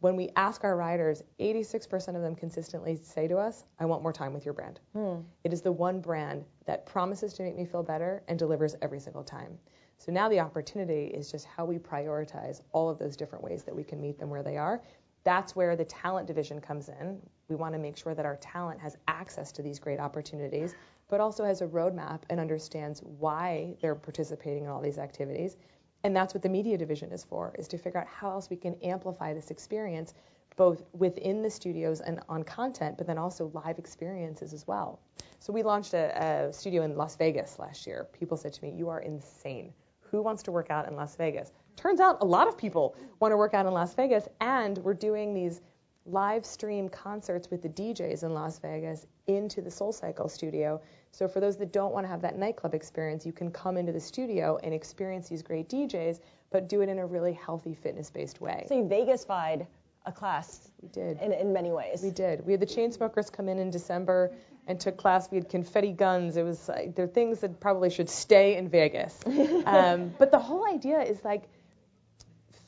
[0.00, 4.12] when we ask our riders, 86% of them consistently say to us, I want more
[4.12, 4.80] time with your brand.
[4.92, 5.20] Hmm.
[5.44, 9.00] It is the one brand that promises to make me feel better and delivers every
[9.00, 9.58] single time.
[9.96, 13.74] So now the opportunity is just how we prioritize all of those different ways that
[13.74, 14.82] we can meet them where they are.
[15.24, 17.18] That's where the talent division comes in.
[17.48, 20.74] We want to make sure that our talent has access to these great opportunities,
[21.08, 25.56] but also has a roadmap and understands why they're participating in all these activities
[26.04, 28.56] and that's what the media division is for, is to figure out how else we
[28.56, 30.14] can amplify this experience
[30.56, 35.00] both within the studios and on content, but then also live experiences as well.
[35.38, 38.08] So we launched a, a studio in Las Vegas last year.
[38.12, 39.72] People said to me, "You are insane.
[40.00, 43.30] Who wants to work out in Las Vegas?" Turns out a lot of people want
[43.30, 45.60] to work out in Las Vegas, and we're doing these
[46.08, 50.80] live stream concerts with the DJs in Las Vegas into the Soul Cycle studio.
[51.12, 53.92] So for those that don't want to have that nightclub experience, you can come into
[53.92, 58.40] the studio and experience these great DJs, but do it in a really healthy fitness-based
[58.40, 58.64] way.
[58.68, 59.66] So you Vegas-fied
[60.06, 60.70] a class.
[60.82, 61.20] We did.
[61.20, 62.00] In, in many ways.
[62.02, 62.44] We did.
[62.44, 64.32] We had the Chainsmokers come in in December
[64.66, 65.30] and took class.
[65.30, 66.36] We had confetti guns.
[66.36, 69.18] It was uh, they're things that probably should stay in Vegas.
[69.66, 71.44] um, but the whole idea is like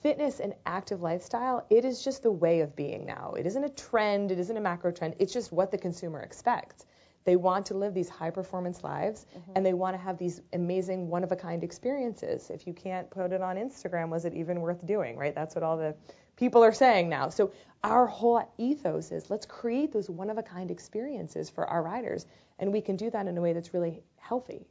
[0.03, 3.35] fitness and active lifestyle, it is just the way of being now.
[3.39, 6.87] It isn't a trend, it isn't a macro trend, it's just what the consumer expects.
[7.25, 9.53] They want to live these high performance lives mm-hmm.
[9.55, 12.51] and they want to have these amazing one of a kind experiences.
[12.51, 15.35] If you can't put it on Instagram, was it even worth doing, right?
[15.35, 15.95] That's what all the
[16.37, 17.29] people are saying now.
[17.29, 17.53] So
[17.85, 22.27] our whole ethos is let's create those one of a kind experiences for our riders
[22.59, 24.67] and we can do that in a way that's really healthy.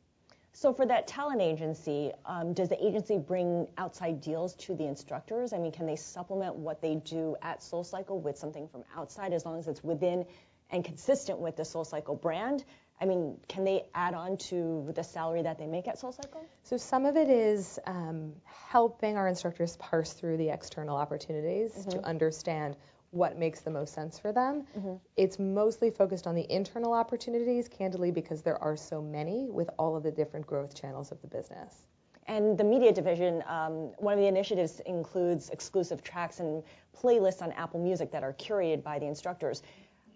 [0.54, 5.54] So for that talent agency, um, does the agency bring outside deals to the instructors?
[5.54, 9.46] I mean, can they supplement what they do at SoulCycle with something from outside as
[9.46, 10.26] long as it's within
[10.72, 12.64] and consistent with the SoulCycle brand?
[13.02, 16.44] I mean, can they add on to the salary that they make at SoulCycle?
[16.64, 21.92] So some of it is um, helping our instructors parse through the external opportunities mm-hmm.
[21.92, 22.76] to understand
[23.12, 24.66] what makes the most sense for them.
[24.78, 24.94] Mm-hmm.
[25.18, 29.96] It's mostly focused on the internal opportunities, candidly, because there are so many with all
[29.96, 31.86] of the different growth channels of the business.
[32.28, 36.64] And the media division, um, one of the initiatives includes exclusive tracks and
[36.96, 39.64] playlists on Apple Music that are curated by the instructors.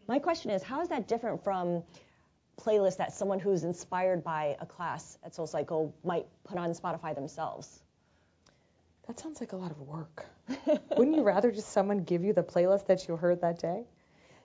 [0.08, 1.82] My question is, how is that different from
[2.60, 7.83] playlists that someone who's inspired by a class at SoulCycle might put on Spotify themselves?
[9.08, 10.26] That sounds like a lot of work.
[10.98, 13.84] Wouldn't you rather just someone give you the playlist that you heard that day?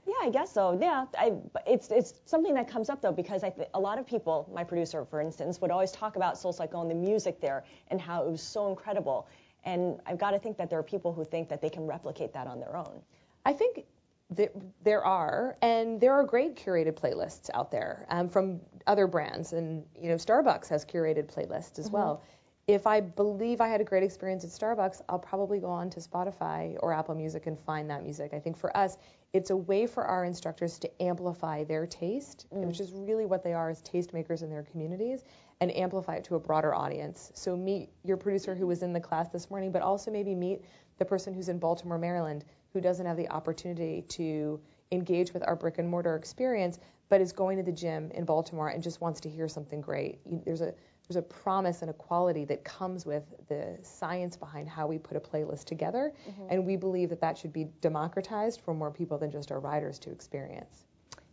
[0.06, 0.76] Yeah, I guess so.
[0.80, 1.34] Yeah, I,
[1.66, 4.64] it's it's something that comes up though because I th- a lot of people, my
[4.64, 8.24] producer for instance, would always talk about Soul Cycle and the music there and how
[8.24, 9.28] it was so incredible.
[9.64, 12.32] And I've got to think that there are people who think that they can replicate
[12.32, 13.02] that on their own.
[13.44, 13.84] I think
[14.30, 19.52] that there are, and there are great curated playlists out there um, from other brands,
[19.52, 21.96] and you know Starbucks has curated playlists as mm-hmm.
[21.96, 22.22] well
[22.68, 26.00] if I believe I had a great experience at Starbucks, I'll probably go on to
[26.00, 28.34] Spotify or Apple Music and find that music.
[28.34, 28.98] I think for us,
[29.32, 32.66] it's a way for our instructors to amplify their taste, mm.
[32.66, 35.24] which is really what they are as tastemakers in their communities,
[35.62, 37.32] and amplify it to a broader audience.
[37.34, 40.62] So meet your producer who was in the class this morning, but also maybe meet
[40.98, 44.60] the person who's in Baltimore, Maryland, who doesn't have the opportunity to
[44.92, 46.78] engage with our brick and mortar experience,
[47.08, 50.18] but is going to the gym in Baltimore and just wants to hear something great.
[50.44, 50.74] There's a
[51.08, 55.16] there's a promise and a quality that comes with the science behind how we put
[55.16, 56.46] a playlist together, mm-hmm.
[56.50, 59.98] and we believe that that should be democratized for more people than just our riders
[60.00, 60.84] to experience.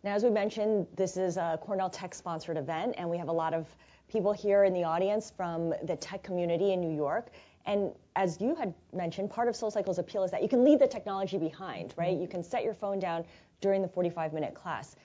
[0.03, 3.33] Now, as we mentioned, this is a Cornell Tech sponsored event, and we have a
[3.33, 3.67] lot of
[4.07, 7.31] people here in the audience from the tech community in New York.
[7.65, 10.87] And as you had mentioned, part of SoulCycle's appeal is that you can leave the
[10.87, 12.13] technology behind, right?
[12.13, 12.21] Mm-hmm.
[12.21, 13.25] You can set your phone down
[13.59, 14.95] during the 45 minute class.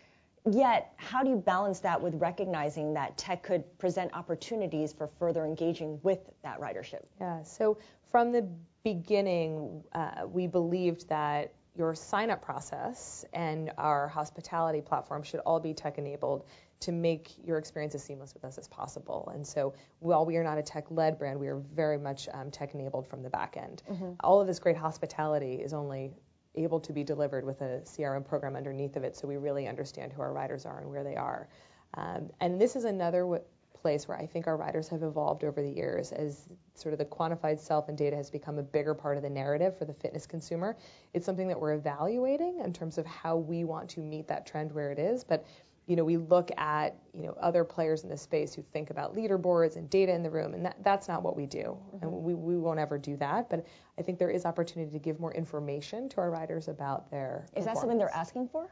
[0.48, 5.44] Yet, how do you balance that with recognizing that tech could present opportunities for further
[5.44, 7.05] engaging with that ridership?
[7.20, 7.79] Yeah, so
[8.11, 8.48] from the
[8.83, 15.61] beginning, uh, we believed that your sign up process and our hospitality platform should all
[15.61, 16.44] be tech enabled
[16.81, 19.31] to make your experience as seamless with us as possible.
[19.35, 22.50] And so while we are not a tech led brand, we are very much um,
[22.50, 23.83] tech enabled from the back end.
[23.90, 24.12] Mm-hmm.
[24.20, 26.12] All of this great hospitality is only
[26.54, 30.12] able to be delivered with a CRM program underneath of it so we really understand
[30.12, 31.48] who our riders are and where they are.
[31.94, 33.42] Um, and this is another w-
[33.80, 37.04] place where I think our riders have evolved over the years as sort of the
[37.04, 40.26] quantified self and data has become a bigger part of the narrative for the fitness
[40.26, 40.76] consumer.
[41.14, 44.72] It's something that we're evaluating in terms of how we want to meet that trend
[44.72, 45.24] where it is.
[45.24, 45.46] But
[45.90, 49.16] you know, we look at, you know, other players in the space who think about
[49.16, 51.76] leaderboards and data in the room, and that, that's not what we do.
[51.76, 52.05] Mm-hmm.
[52.05, 53.50] And we, we won't ever do that.
[53.50, 53.66] But
[53.98, 57.44] I think there is opportunity to give more information to our riders about their.
[57.57, 58.70] Is that something they're asking for?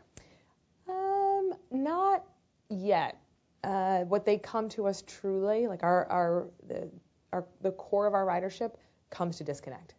[0.88, 2.22] Um, not
[2.70, 3.20] yet.
[3.64, 6.88] Uh, what they come to us truly, like our, our, the,
[7.32, 8.74] our, the core of our ridership
[9.10, 9.94] comes to disconnect.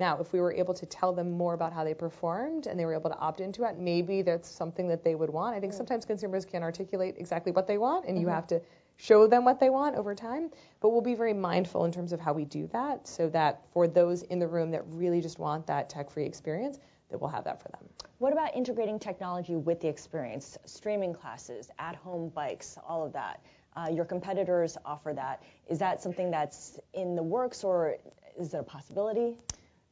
[0.00, 2.84] Now, if we were able to tell them more about how they performed and they
[2.84, 5.56] were able to opt into it, maybe that's something that they would want.
[5.56, 8.60] I think sometimes consumers can't articulate exactly what they want, and you have to
[8.96, 10.50] show them what they want over time.
[10.80, 13.86] But we'll be very mindful in terms of how we do that so that for
[13.86, 16.78] those in the room that really just want that tech free experience,
[17.10, 17.88] that we'll have that for them.
[18.18, 20.58] What about integrating technology with the experience?
[20.64, 23.40] Streaming classes, at home bikes, all of that.
[23.76, 25.42] Uh, your competitors offer that.
[25.68, 27.96] Is that something that's in the works or
[28.38, 29.36] is it a possibility?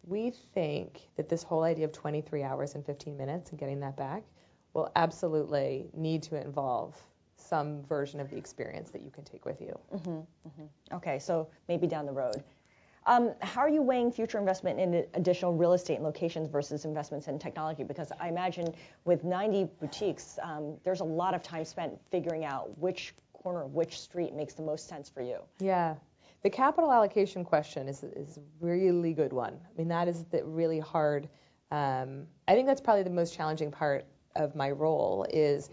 [0.06, 3.96] We think that this whole idea of 23 hours and 15 minutes and getting that
[3.96, 4.22] back
[4.74, 6.96] will absolutely need to involve
[7.36, 9.78] some version of the experience that you can take with you.
[9.94, 10.94] Mm-hmm, mm-hmm.
[10.96, 12.42] Okay, so maybe down the road.
[13.06, 17.26] Um, how are you weighing future investment in additional real estate and locations versus investments
[17.26, 17.82] in technology?
[17.82, 18.72] Because I imagine
[19.04, 23.74] with 90 boutiques, um, there's a lot of time spent figuring out which corner of
[23.74, 25.40] which street makes the most sense for you.
[25.58, 25.96] Yeah.
[26.42, 29.54] The capital allocation question is, is a really good one.
[29.54, 31.28] I mean, that is the really hard.
[31.70, 35.70] Um, I think that's probably the most challenging part of my role is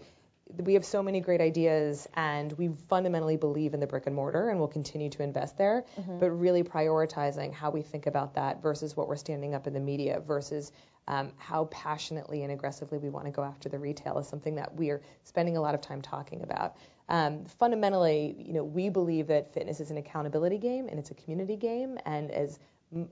[0.58, 4.50] we have so many great ideas and we fundamentally believe in the brick and mortar
[4.50, 6.18] and we'll continue to invest there mm-hmm.
[6.18, 9.80] but really prioritizing how we think about that versus what we're standing up in the
[9.80, 10.72] media versus
[11.08, 14.74] um, how passionately and aggressively we want to go after the retail is something that
[14.74, 16.76] we are spending a lot of time talking about
[17.10, 21.14] um, fundamentally you know we believe that fitness is an accountability game and it's a
[21.14, 22.58] community game and as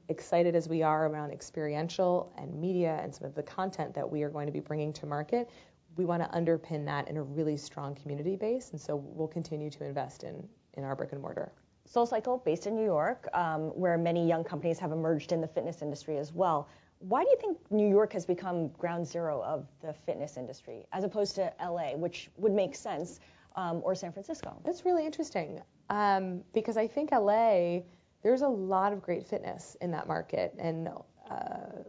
[0.08, 4.22] excited as we are around experiential and media and some of the content that we
[4.22, 5.50] are going to be bringing to market,
[5.96, 9.70] we want to underpin that in a really strong community base, and so we'll continue
[9.70, 11.52] to invest in, in our brick and mortar.
[11.92, 15.80] SoulCycle, based in New York, um, where many young companies have emerged in the fitness
[15.80, 16.68] industry as well.
[17.00, 21.04] Why do you think New York has become ground zero of the fitness industry, as
[21.04, 23.20] opposed to LA, which would make sense,
[23.58, 24.56] um, or San Francisco?
[24.64, 27.80] That's really interesting, um, because I think LA,
[28.22, 30.88] there's a lot of great fitness in that market, and
[31.30, 31.82] uh,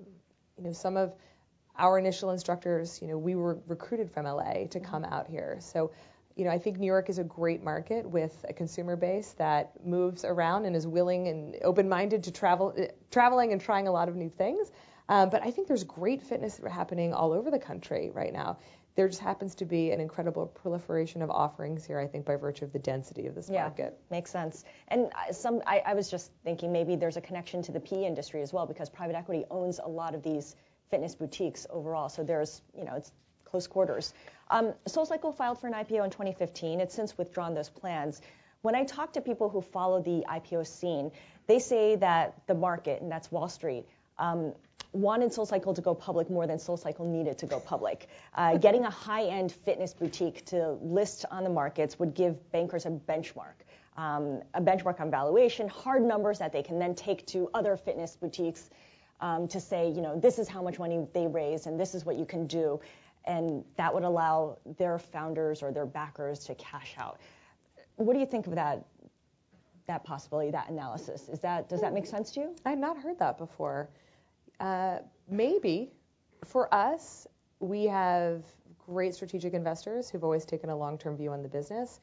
[0.57, 1.13] you know some of
[1.77, 5.57] our initial instructors, you know, we were recruited from LA to come out here.
[5.61, 5.91] So,
[6.35, 9.71] you know, I think New York is a great market with a consumer base that
[9.85, 12.75] moves around and is willing and open-minded to travel,
[13.11, 14.71] traveling and trying a lot of new things.
[15.07, 18.57] Um, but I think there's great fitness happening all over the country right now.
[18.99, 22.65] There just happens to be an incredible proliferation of offerings here, I think, by virtue
[22.65, 23.97] of the density of this yeah, market.
[24.11, 24.65] Makes sense.
[24.89, 28.41] And some, I, I was just thinking maybe there's a connection to the PE industry
[28.41, 30.57] as well, because private equity owns a lot of these
[30.91, 32.09] fitness boutiques overall.
[32.09, 33.13] So there's, you know, it's
[33.45, 34.13] close quarters.
[34.51, 36.81] Um, SoulCycle filed for an IPO in 2015.
[36.81, 38.19] It's since withdrawn those plans.
[38.63, 41.13] When I talk to people who follow the IPO scene,
[41.47, 43.85] they say that the market, and that's Wall Street,
[44.17, 44.51] um,
[44.91, 48.07] wanted SoulCycle to go public more than SoulCycle needed to go public.
[48.35, 52.89] Uh, getting a high-end fitness boutique to list on the markets would give bankers a
[52.89, 53.53] benchmark.
[53.97, 58.15] Um, a benchmark on valuation, hard numbers that they can then take to other fitness
[58.15, 58.69] boutiques
[59.21, 62.05] um, to say, you know, this is how much money they raised and this is
[62.05, 62.79] what you can do.
[63.25, 67.19] And that would allow their founders or their backers to cash out.
[67.97, 68.85] What do you think of that,
[69.87, 71.27] that possibility, that analysis?
[71.27, 72.55] Is that, does that make sense to you?
[72.65, 73.89] I had not heard that before.
[74.59, 75.91] Uh, maybe.
[76.45, 77.27] For us,
[77.59, 78.43] we have
[78.85, 81.99] great strategic investors who've always taken a long-term view on the business.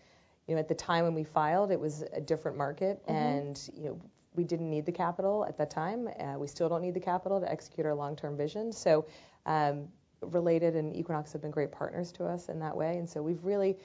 [0.47, 3.17] You know, at the time when we filed, it was a different market, mm-hmm.
[3.17, 4.01] and you know,
[4.35, 6.09] we didn't need the capital at that time.
[6.21, 8.73] Uh, we still don't need the capital to execute our long-term vision.
[8.73, 9.07] So,
[9.47, 9.89] um,
[10.23, 12.99] Related and Equinox have been great partners to us in that way.
[12.99, 13.77] And so we've really,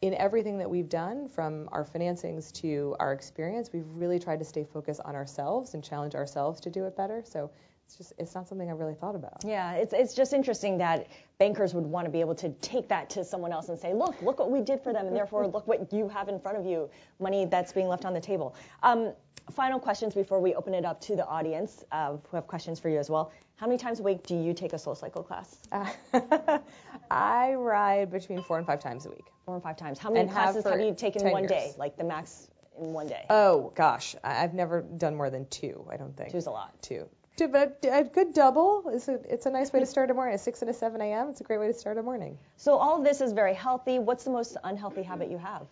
[0.00, 4.44] in everything that we've done, from our financings to our experience, we've really tried to
[4.44, 7.22] stay focused on ourselves and challenge ourselves to do it better.
[7.24, 7.50] So
[7.88, 9.42] it's just it's not something I really thought about.
[9.46, 11.06] Yeah, it's it's just interesting that
[11.38, 14.20] bankers would want to be able to take that to someone else and say, look,
[14.20, 16.66] look what we did for them, and therefore look what you have in front of
[16.66, 18.54] you, money that's being left on the table.
[18.82, 19.14] Um,
[19.54, 22.90] final questions before we open it up to the audience uh, who have questions for
[22.90, 23.32] you as well.
[23.56, 25.56] How many times a week do you take a SoulCycle class?
[25.72, 25.88] Uh,
[27.10, 29.24] I ride between four and five times a week.
[29.46, 29.98] Four and five times.
[29.98, 31.50] How many and classes have, have you taken in one years.
[31.50, 33.24] day, like the max in one day?
[33.30, 35.86] Oh gosh, I've never done more than two.
[35.90, 36.32] I don't think.
[36.32, 36.80] Two's a lot.
[36.82, 37.08] Two.
[37.46, 40.34] But a good double is a, it's a nice way to start a morning.
[40.34, 41.28] A 6 and a 7 a.m.
[41.28, 42.36] It's a great way to start a morning.
[42.56, 43.98] So all of this is very healthy.
[43.98, 45.66] What's the most unhealthy habit you have?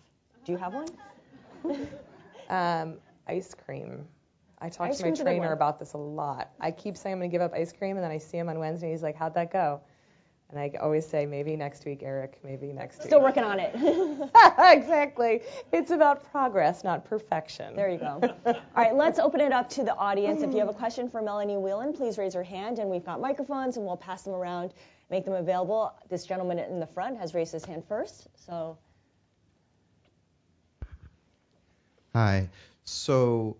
[0.44, 0.88] Do you have one?
[2.50, 4.07] um, ice cream.
[4.59, 6.50] I talk ice to my trainer about this a lot.
[6.61, 8.48] I keep saying I'm going to give up ice cream, and then I see him
[8.48, 8.90] on Wednesday.
[8.90, 9.81] He's like, "How'd that go?"
[10.50, 13.09] And I always say, maybe next week, Eric, maybe next Still week.
[13.09, 13.74] Still working on it.
[14.78, 15.42] exactly.
[15.72, 17.74] It's about progress, not perfection.
[17.74, 18.20] There you go.
[18.47, 20.42] All right, let's open it up to the audience.
[20.42, 23.20] If you have a question for Melanie Whelan, please raise your hand, and we've got
[23.20, 24.72] microphones, and we'll pass them around,
[25.11, 25.92] make them available.
[26.09, 28.78] This gentleman in the front has raised his hand first, so.
[32.14, 32.49] Hi.
[32.84, 33.57] So,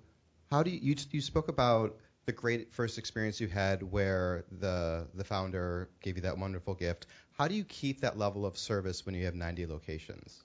[0.53, 1.97] how do you, you, you spoke about
[2.27, 7.07] the great first experience you had where the the founder gave you that wonderful gift.
[7.33, 10.43] How do you keep that level of service when you have 90 locations?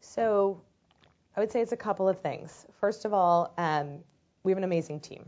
[0.00, 0.60] So,
[1.36, 2.66] I would say it's a couple of things.
[2.80, 3.98] First of all, um,
[4.44, 5.24] we have an amazing team,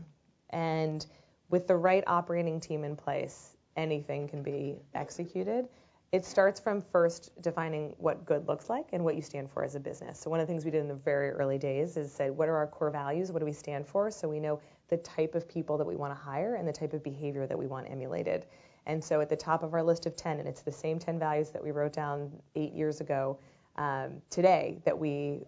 [0.51, 1.05] and
[1.49, 5.67] with the right operating team in place, anything can be executed.
[6.11, 9.75] It starts from first defining what good looks like and what you stand for as
[9.75, 10.19] a business.
[10.19, 12.49] So one of the things we did in the very early days is say, what
[12.49, 13.31] are our core values?
[13.31, 14.09] What do we stand for?
[14.09, 16.93] So we know the type of people that we want to hire and the type
[16.93, 18.47] of behavior that we want emulated.
[18.87, 21.19] And so at the top of our list of 10, and it's the same 10
[21.19, 23.37] values that we wrote down eight years ago
[23.75, 25.41] um, today that we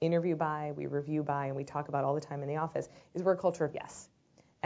[0.00, 2.88] interview by, we review by, and we talk about all the time in the office,
[3.14, 4.08] is we're a culture of yes.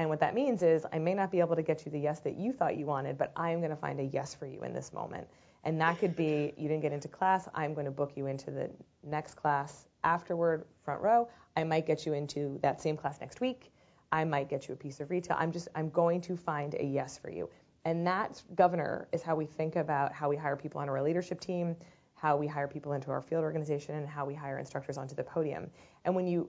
[0.01, 2.20] And what that means is I may not be able to get you the yes
[2.20, 4.62] that you thought you wanted, but I am going to find a yes for you
[4.62, 5.28] in this moment.
[5.64, 8.51] And that could be you didn't get into class, I'm going to book you into
[8.51, 8.70] the
[9.05, 11.28] next class afterward, front row.
[11.55, 13.72] I might get you into that same class next week.
[14.11, 15.36] I might get you a piece of retail.
[15.38, 17.51] I'm just I'm going to find a yes for you.
[17.84, 21.40] And that governor is how we think about how we hire people on our leadership
[21.40, 21.76] team,
[22.14, 25.24] how we hire people into our field organization, and how we hire instructors onto the
[25.24, 25.70] podium.
[26.07, 26.48] And when you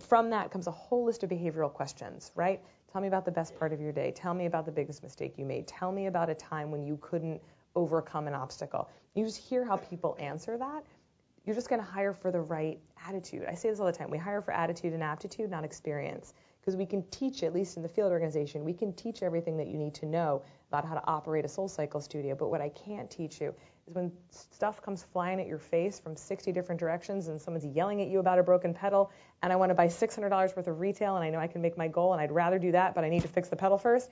[0.00, 2.60] from that comes a whole list of behavioral questions, right?
[2.92, 4.10] Tell me about the best part of your day.
[4.10, 5.66] Tell me about the biggest mistake you made.
[5.66, 7.40] Tell me about a time when you couldn't
[7.74, 8.88] overcome an obstacle.
[9.14, 10.84] You just hear how people answer that.
[11.44, 13.46] You're just going to hire for the right attitude.
[13.48, 14.10] I say this all the time.
[14.10, 16.34] We hire for attitude and aptitude, not experience.
[16.70, 19.66] Because we can teach, at least in the field organization, we can teach everything that
[19.66, 22.36] you need to know about how to operate a SoulCycle studio.
[22.36, 23.52] But what I can't teach you
[23.88, 28.00] is when stuff comes flying at your face from 60 different directions and someone's yelling
[28.02, 29.10] at you about a broken pedal
[29.42, 31.76] and I want to buy $600 worth of retail and I know I can make
[31.76, 34.10] my goal and I'd rather do that, but I need to fix the pedal first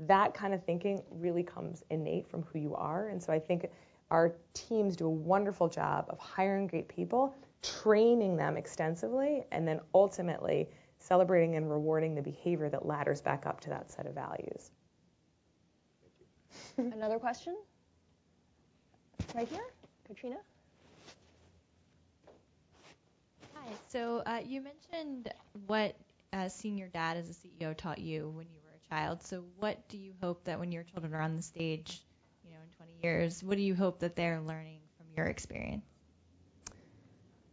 [0.00, 3.08] that kind of thinking really comes innate from who you are.
[3.08, 3.66] And so I think
[4.10, 9.80] our teams do a wonderful job of hiring great people, training them extensively, and then
[9.94, 10.68] ultimately
[11.02, 14.70] celebrating and rewarding the behavior that ladders back up to that set of values.
[16.76, 17.56] Another question?
[19.34, 19.64] Right here,
[20.06, 20.36] Katrina.
[23.54, 23.72] Hi.
[23.88, 25.32] So uh, you mentioned
[25.66, 25.96] what
[26.32, 29.22] uh, seeing your dad as a CEO taught you when you were a child.
[29.22, 32.02] So what do you hope that when your children are on the stage,
[32.44, 35.84] you know, in 20 years, what do you hope that they're learning from your experience?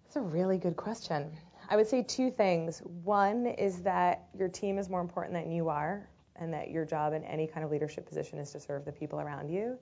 [0.06, 1.32] That's a really good question.
[1.70, 2.82] I would say two things.
[3.04, 7.14] One is that your team is more important than you are, and that your job
[7.14, 9.78] in any kind of leadership position is to serve the people around you.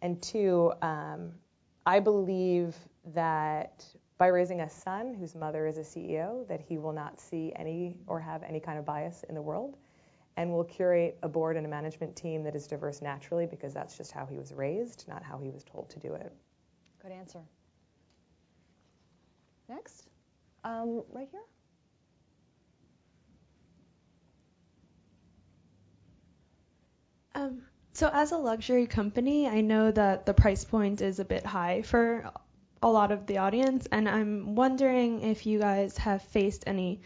[0.00, 1.32] And two, um,
[1.84, 2.74] I believe
[3.12, 3.84] that
[4.16, 7.96] by raising a son whose mother is a CEO, that he will not see any
[8.06, 9.76] or have any kind of bias in the world
[10.36, 13.96] and will curate a board and a management team that is diverse naturally because that's
[13.96, 16.32] just how he was raised, not how he was told to do it.
[17.02, 17.40] Good answer.
[19.68, 20.08] Next,
[20.64, 21.40] um, right here.
[27.34, 31.46] Um, so, as a luxury company, I know that the price point is a bit
[31.46, 32.30] high for
[32.82, 37.02] a lot of the audience, and I'm wondering if you guys have faced any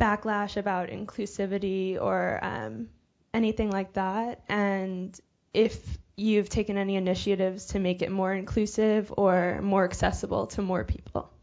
[0.00, 2.88] backlash about inclusivity or um,
[3.32, 5.18] anything like that, and
[5.52, 10.84] if you've taken any initiatives to make it more inclusive or more accessible to more
[10.84, 11.33] people.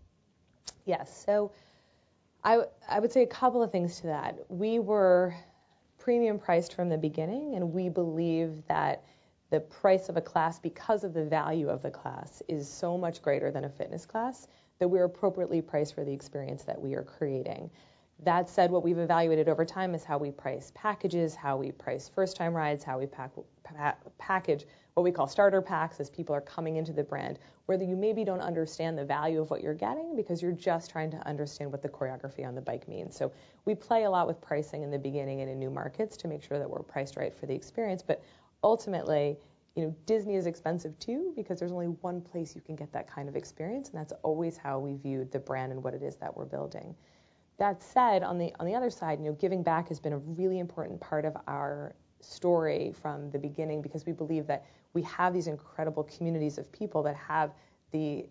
[0.85, 1.23] Yes.
[1.25, 1.51] So
[2.43, 4.37] I, I would say a couple of things to that.
[4.49, 5.35] We were
[5.97, 9.03] premium priced from the beginning, and we believe that
[9.51, 13.21] the price of a class, because of the value of the class, is so much
[13.21, 14.47] greater than a fitness class
[14.79, 17.69] that we're appropriately priced for the experience that we are creating.
[18.23, 22.09] That said, what we've evaluated over time is how we price packages, how we price
[22.09, 23.31] first time rides, how we pack,
[23.63, 24.65] pa- package
[25.01, 28.23] what we call starter packs as people are coming into the brand, where you maybe
[28.23, 31.81] don't understand the value of what you're getting because you're just trying to understand what
[31.81, 33.15] the choreography on the bike means.
[33.15, 33.31] So
[33.65, 36.43] we play a lot with pricing in the beginning and in new markets to make
[36.43, 38.03] sure that we're priced right for the experience.
[38.03, 38.23] But
[38.63, 39.37] ultimately,
[39.75, 43.09] you know, Disney is expensive too because there's only one place you can get that
[43.09, 46.15] kind of experience, and that's always how we viewed the brand and what it is
[46.17, 46.93] that we're building.
[47.57, 50.19] That said, on the on the other side, you know, giving back has been a
[50.19, 55.33] really important part of our story from the beginning because we believe that we have
[55.33, 57.53] these incredible communities of people that have
[57.91, 58.25] the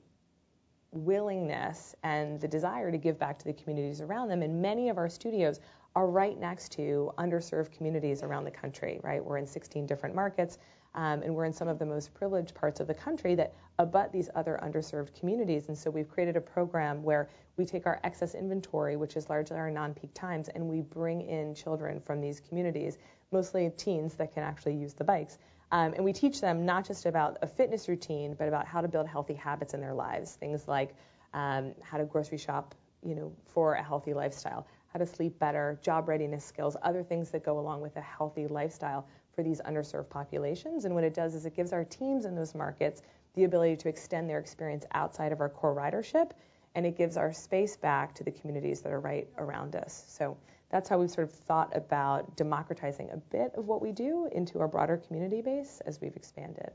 [0.92, 4.42] willingness and the desire to give back to the communities around them.
[4.42, 5.60] And many of our studios
[5.94, 9.24] are right next to underserved communities around the country, right?
[9.24, 10.58] We're in 16 different markets.
[10.94, 14.12] Um, and we're in some of the most privileged parts of the country that abut
[14.12, 15.68] these other underserved communities.
[15.68, 19.56] And so we've created a program where we take our excess inventory, which is largely
[19.56, 22.98] our non-peak times, and we bring in children from these communities,
[23.30, 25.38] mostly teens that can actually use the bikes.
[25.72, 28.88] Um, and we teach them not just about a fitness routine, but about how to
[28.88, 30.34] build healthy habits in their lives.
[30.34, 30.94] Things like
[31.32, 35.78] um, how to grocery shop you know, for a healthy lifestyle, how to sleep better,
[35.82, 40.10] job readiness skills, other things that go along with a healthy lifestyle for these underserved
[40.10, 40.84] populations.
[40.84, 43.02] And what it does is it gives our teams in those markets
[43.34, 46.32] the ability to extend their experience outside of our core ridership,
[46.74, 50.04] and it gives our space back to the communities that are right around us.
[50.08, 50.36] So
[50.70, 54.60] that's how we've sort of thought about democratizing a bit of what we do into
[54.60, 56.70] our broader community base as we've expanded.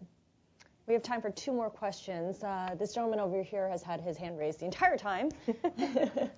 [0.87, 2.43] We have time for two more questions.
[2.43, 5.31] Uh, this gentleman over here has had his hand raised the entire time.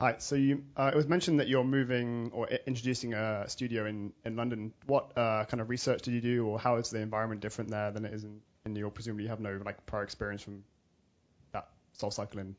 [0.00, 0.16] Hi.
[0.18, 4.36] So you, uh, it was mentioned that you're moving or introducing a studio in, in
[4.36, 4.72] London.
[4.86, 7.90] What uh, kind of research did you do, or how is the environment different there
[7.90, 8.94] than it is in, in New York?
[8.94, 10.64] Presumably you have no like prior experience from
[11.52, 12.56] that SoulCycle in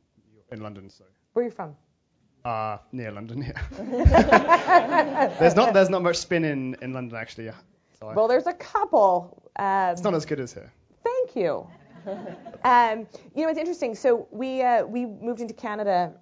[0.52, 0.90] in London.
[0.90, 1.06] So.
[1.34, 1.76] Where are you from?
[2.46, 5.28] Uh, near London, yeah.
[5.40, 7.52] there's not there's not much spin in, in London actually.
[8.00, 9.44] So well, there's a couple.
[9.58, 10.72] Um, it's not as good as here.
[11.04, 11.68] Thank you.
[12.64, 13.94] um, you know, it's interesting.
[13.94, 16.14] So we uh, we moved into Canada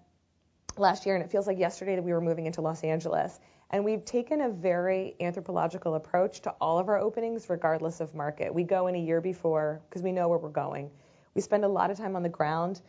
[0.78, 3.39] last year, and it feels like yesterday that we were moving into Los Angeles.
[3.70, 8.53] And we've taken a very anthropological approach to all of our openings, regardless of market.
[8.53, 10.89] We go in a year before because we know where we're going.
[11.36, 12.82] We spend a lot of time on the ground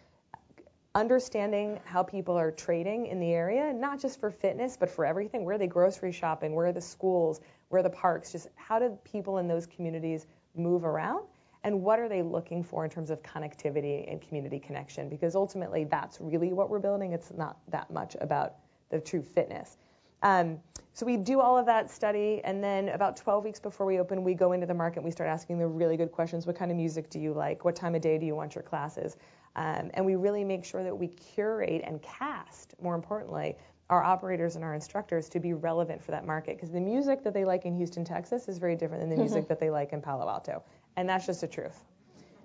[0.94, 5.44] understanding how people are trading in the area, not just for fitness, but for everything.
[5.44, 6.54] Where are they grocery shopping?
[6.54, 7.40] Where are the schools?
[7.68, 8.32] Where are the parks?
[8.32, 10.26] Just how do people in those communities
[10.56, 11.24] move around?
[11.64, 15.08] and what are they looking for in terms of connectivity and community connection?
[15.08, 17.12] Because ultimately, that's really what we're building.
[17.12, 18.54] It's not that much about
[18.90, 19.76] the true fitness.
[20.22, 20.58] Um,
[20.94, 24.24] so we do all of that study, and then about 12 weeks before we open,
[24.24, 26.46] we go into the market we start asking the really good questions.
[26.46, 27.64] What kind of music do you like?
[27.64, 29.16] What time of day do you want your classes?
[29.58, 33.56] Um, and we really make sure that we curate and cast, more importantly,
[33.90, 36.56] our operators and our instructors to be relevant for that market.
[36.56, 39.48] Because the music that they like in Houston, Texas is very different than the music
[39.48, 40.62] that they like in Palo Alto.
[40.96, 41.76] And that's just the truth.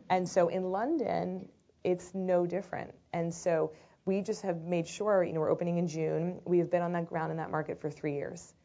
[0.09, 1.47] And so in London,
[1.83, 2.91] it's no different.
[3.13, 3.73] And so
[4.05, 6.41] we just have made sure, you know, we're opening in June.
[6.45, 8.55] We have been on that ground in that market for three years,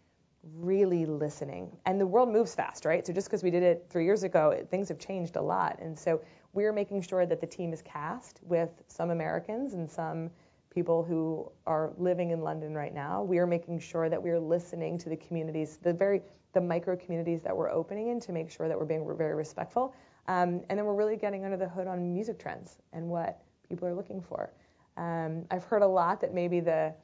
[0.57, 1.77] really listening.
[1.85, 3.07] And the world moves fast, right?
[3.07, 5.81] So just because we did it three years ago, things have changed a lot.
[5.83, 6.23] And so
[6.53, 10.31] we're making sure that the team is cast with some Americans and some
[10.71, 13.23] people who are living in London right now.
[13.23, 16.23] We are making sure that we are listening to the communities, the very
[16.55, 19.95] the micro communities that we're opening in to make sure that we're being very respectful.
[20.29, 23.87] Um, and then we're really getting under the hood on music trends and what people
[23.87, 24.53] are looking for.
[24.97, 26.95] Um, I've heard a lot that maybe the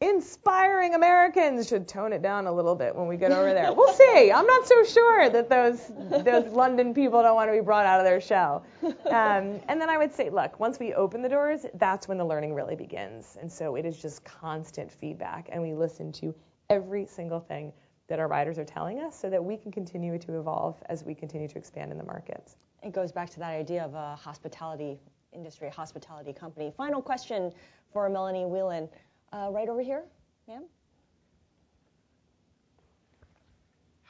[0.00, 3.72] inspiring Americans should tone it down a little bit when we get over there.
[3.72, 4.32] We'll see.
[4.32, 5.92] I'm not so sure that those
[6.24, 8.64] those London people don't want to be brought out of their shell.
[8.82, 12.24] Um, and then I would say, look, once we open the doors, that's when the
[12.24, 13.36] learning really begins.
[13.40, 16.34] And so it is just constant feedback, and we listen to
[16.70, 17.72] every single thing
[18.08, 21.14] that our riders are telling us so that we can continue to evolve as we
[21.14, 22.56] continue to expand in the markets.
[22.82, 24.98] It goes back to that idea of a hospitality
[25.32, 26.72] industry, a hospitality company.
[26.76, 27.52] Final question
[27.92, 28.88] for Melanie Whelan.
[29.32, 30.04] Uh, right over here,
[30.48, 30.64] ma'am.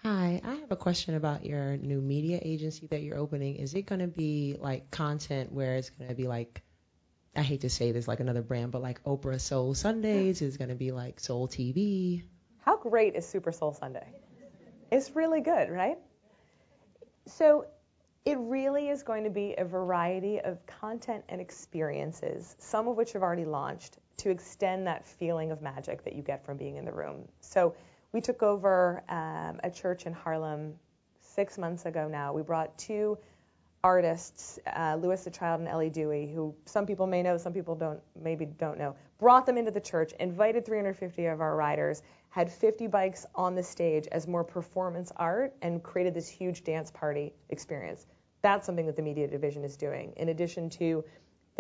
[0.03, 3.57] Hi, I have a question about your new media agency that you're opening.
[3.57, 6.62] Is it going to be like content where it's going to be like,
[7.37, 10.41] I hate to say this like another brand, but like Oprah Soul Sundays?
[10.41, 12.23] Is going to be like Soul TV?
[12.64, 14.07] How great is Super Soul Sunday?
[14.91, 15.99] It's really good, right?
[17.27, 17.66] So
[18.25, 23.12] it really is going to be a variety of content and experiences, some of which
[23.12, 26.85] have already launched, to extend that feeling of magic that you get from being in
[26.85, 27.27] the room.
[27.41, 27.75] So
[28.12, 30.75] we took over um, a church in Harlem
[31.21, 32.33] six months ago now.
[32.33, 33.18] We brought two
[33.83, 37.75] artists, uh, Louis the Child and Ellie Dewey, who some people may know, some people
[37.75, 42.53] don't, maybe don't know, brought them into the church, invited 350 of our riders, had
[42.53, 47.33] 50 bikes on the stage as more performance art, and created this huge dance party
[47.49, 48.07] experience.
[48.43, 50.12] That's something that the media division is doing.
[50.16, 51.05] In addition to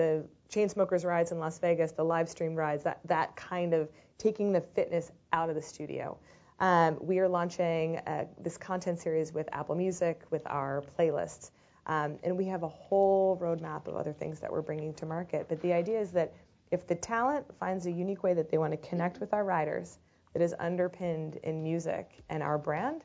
[0.00, 4.50] the Chainsmokers rides in Las Vegas, the live stream rides, that, that kind of taking
[4.50, 6.18] the fitness out of the studio.
[6.58, 11.50] Um, we are launching uh, this content series with Apple Music, with our playlists.
[11.86, 15.46] Um, and we have a whole roadmap of other things that we're bringing to market.
[15.50, 16.32] But the idea is that
[16.70, 19.98] if the talent finds a unique way that they want to connect with our riders
[20.32, 23.02] that is underpinned in music and our brand,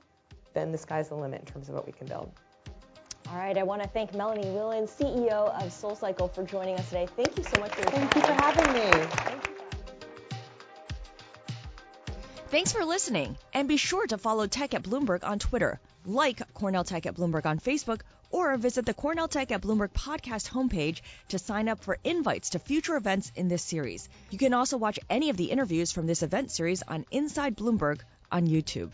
[0.54, 2.32] then the sky's the limit in terms of what we can build.
[3.30, 7.08] All right, I want to thank Melanie Whelan, CEO of SoulCycle, for joining us today.
[7.16, 8.22] Thank you so much for your Thank time.
[8.22, 9.08] you for having me.
[12.50, 16.84] Thanks for listening, and be sure to follow Tech at Bloomberg on Twitter, like Cornell
[16.84, 21.40] Tech at Bloomberg on Facebook, or visit the Cornell Tech at Bloomberg podcast homepage to
[21.40, 24.08] sign up for invites to future events in this series.
[24.30, 28.02] You can also watch any of the interviews from this event series on Inside Bloomberg
[28.32, 28.92] on YouTube.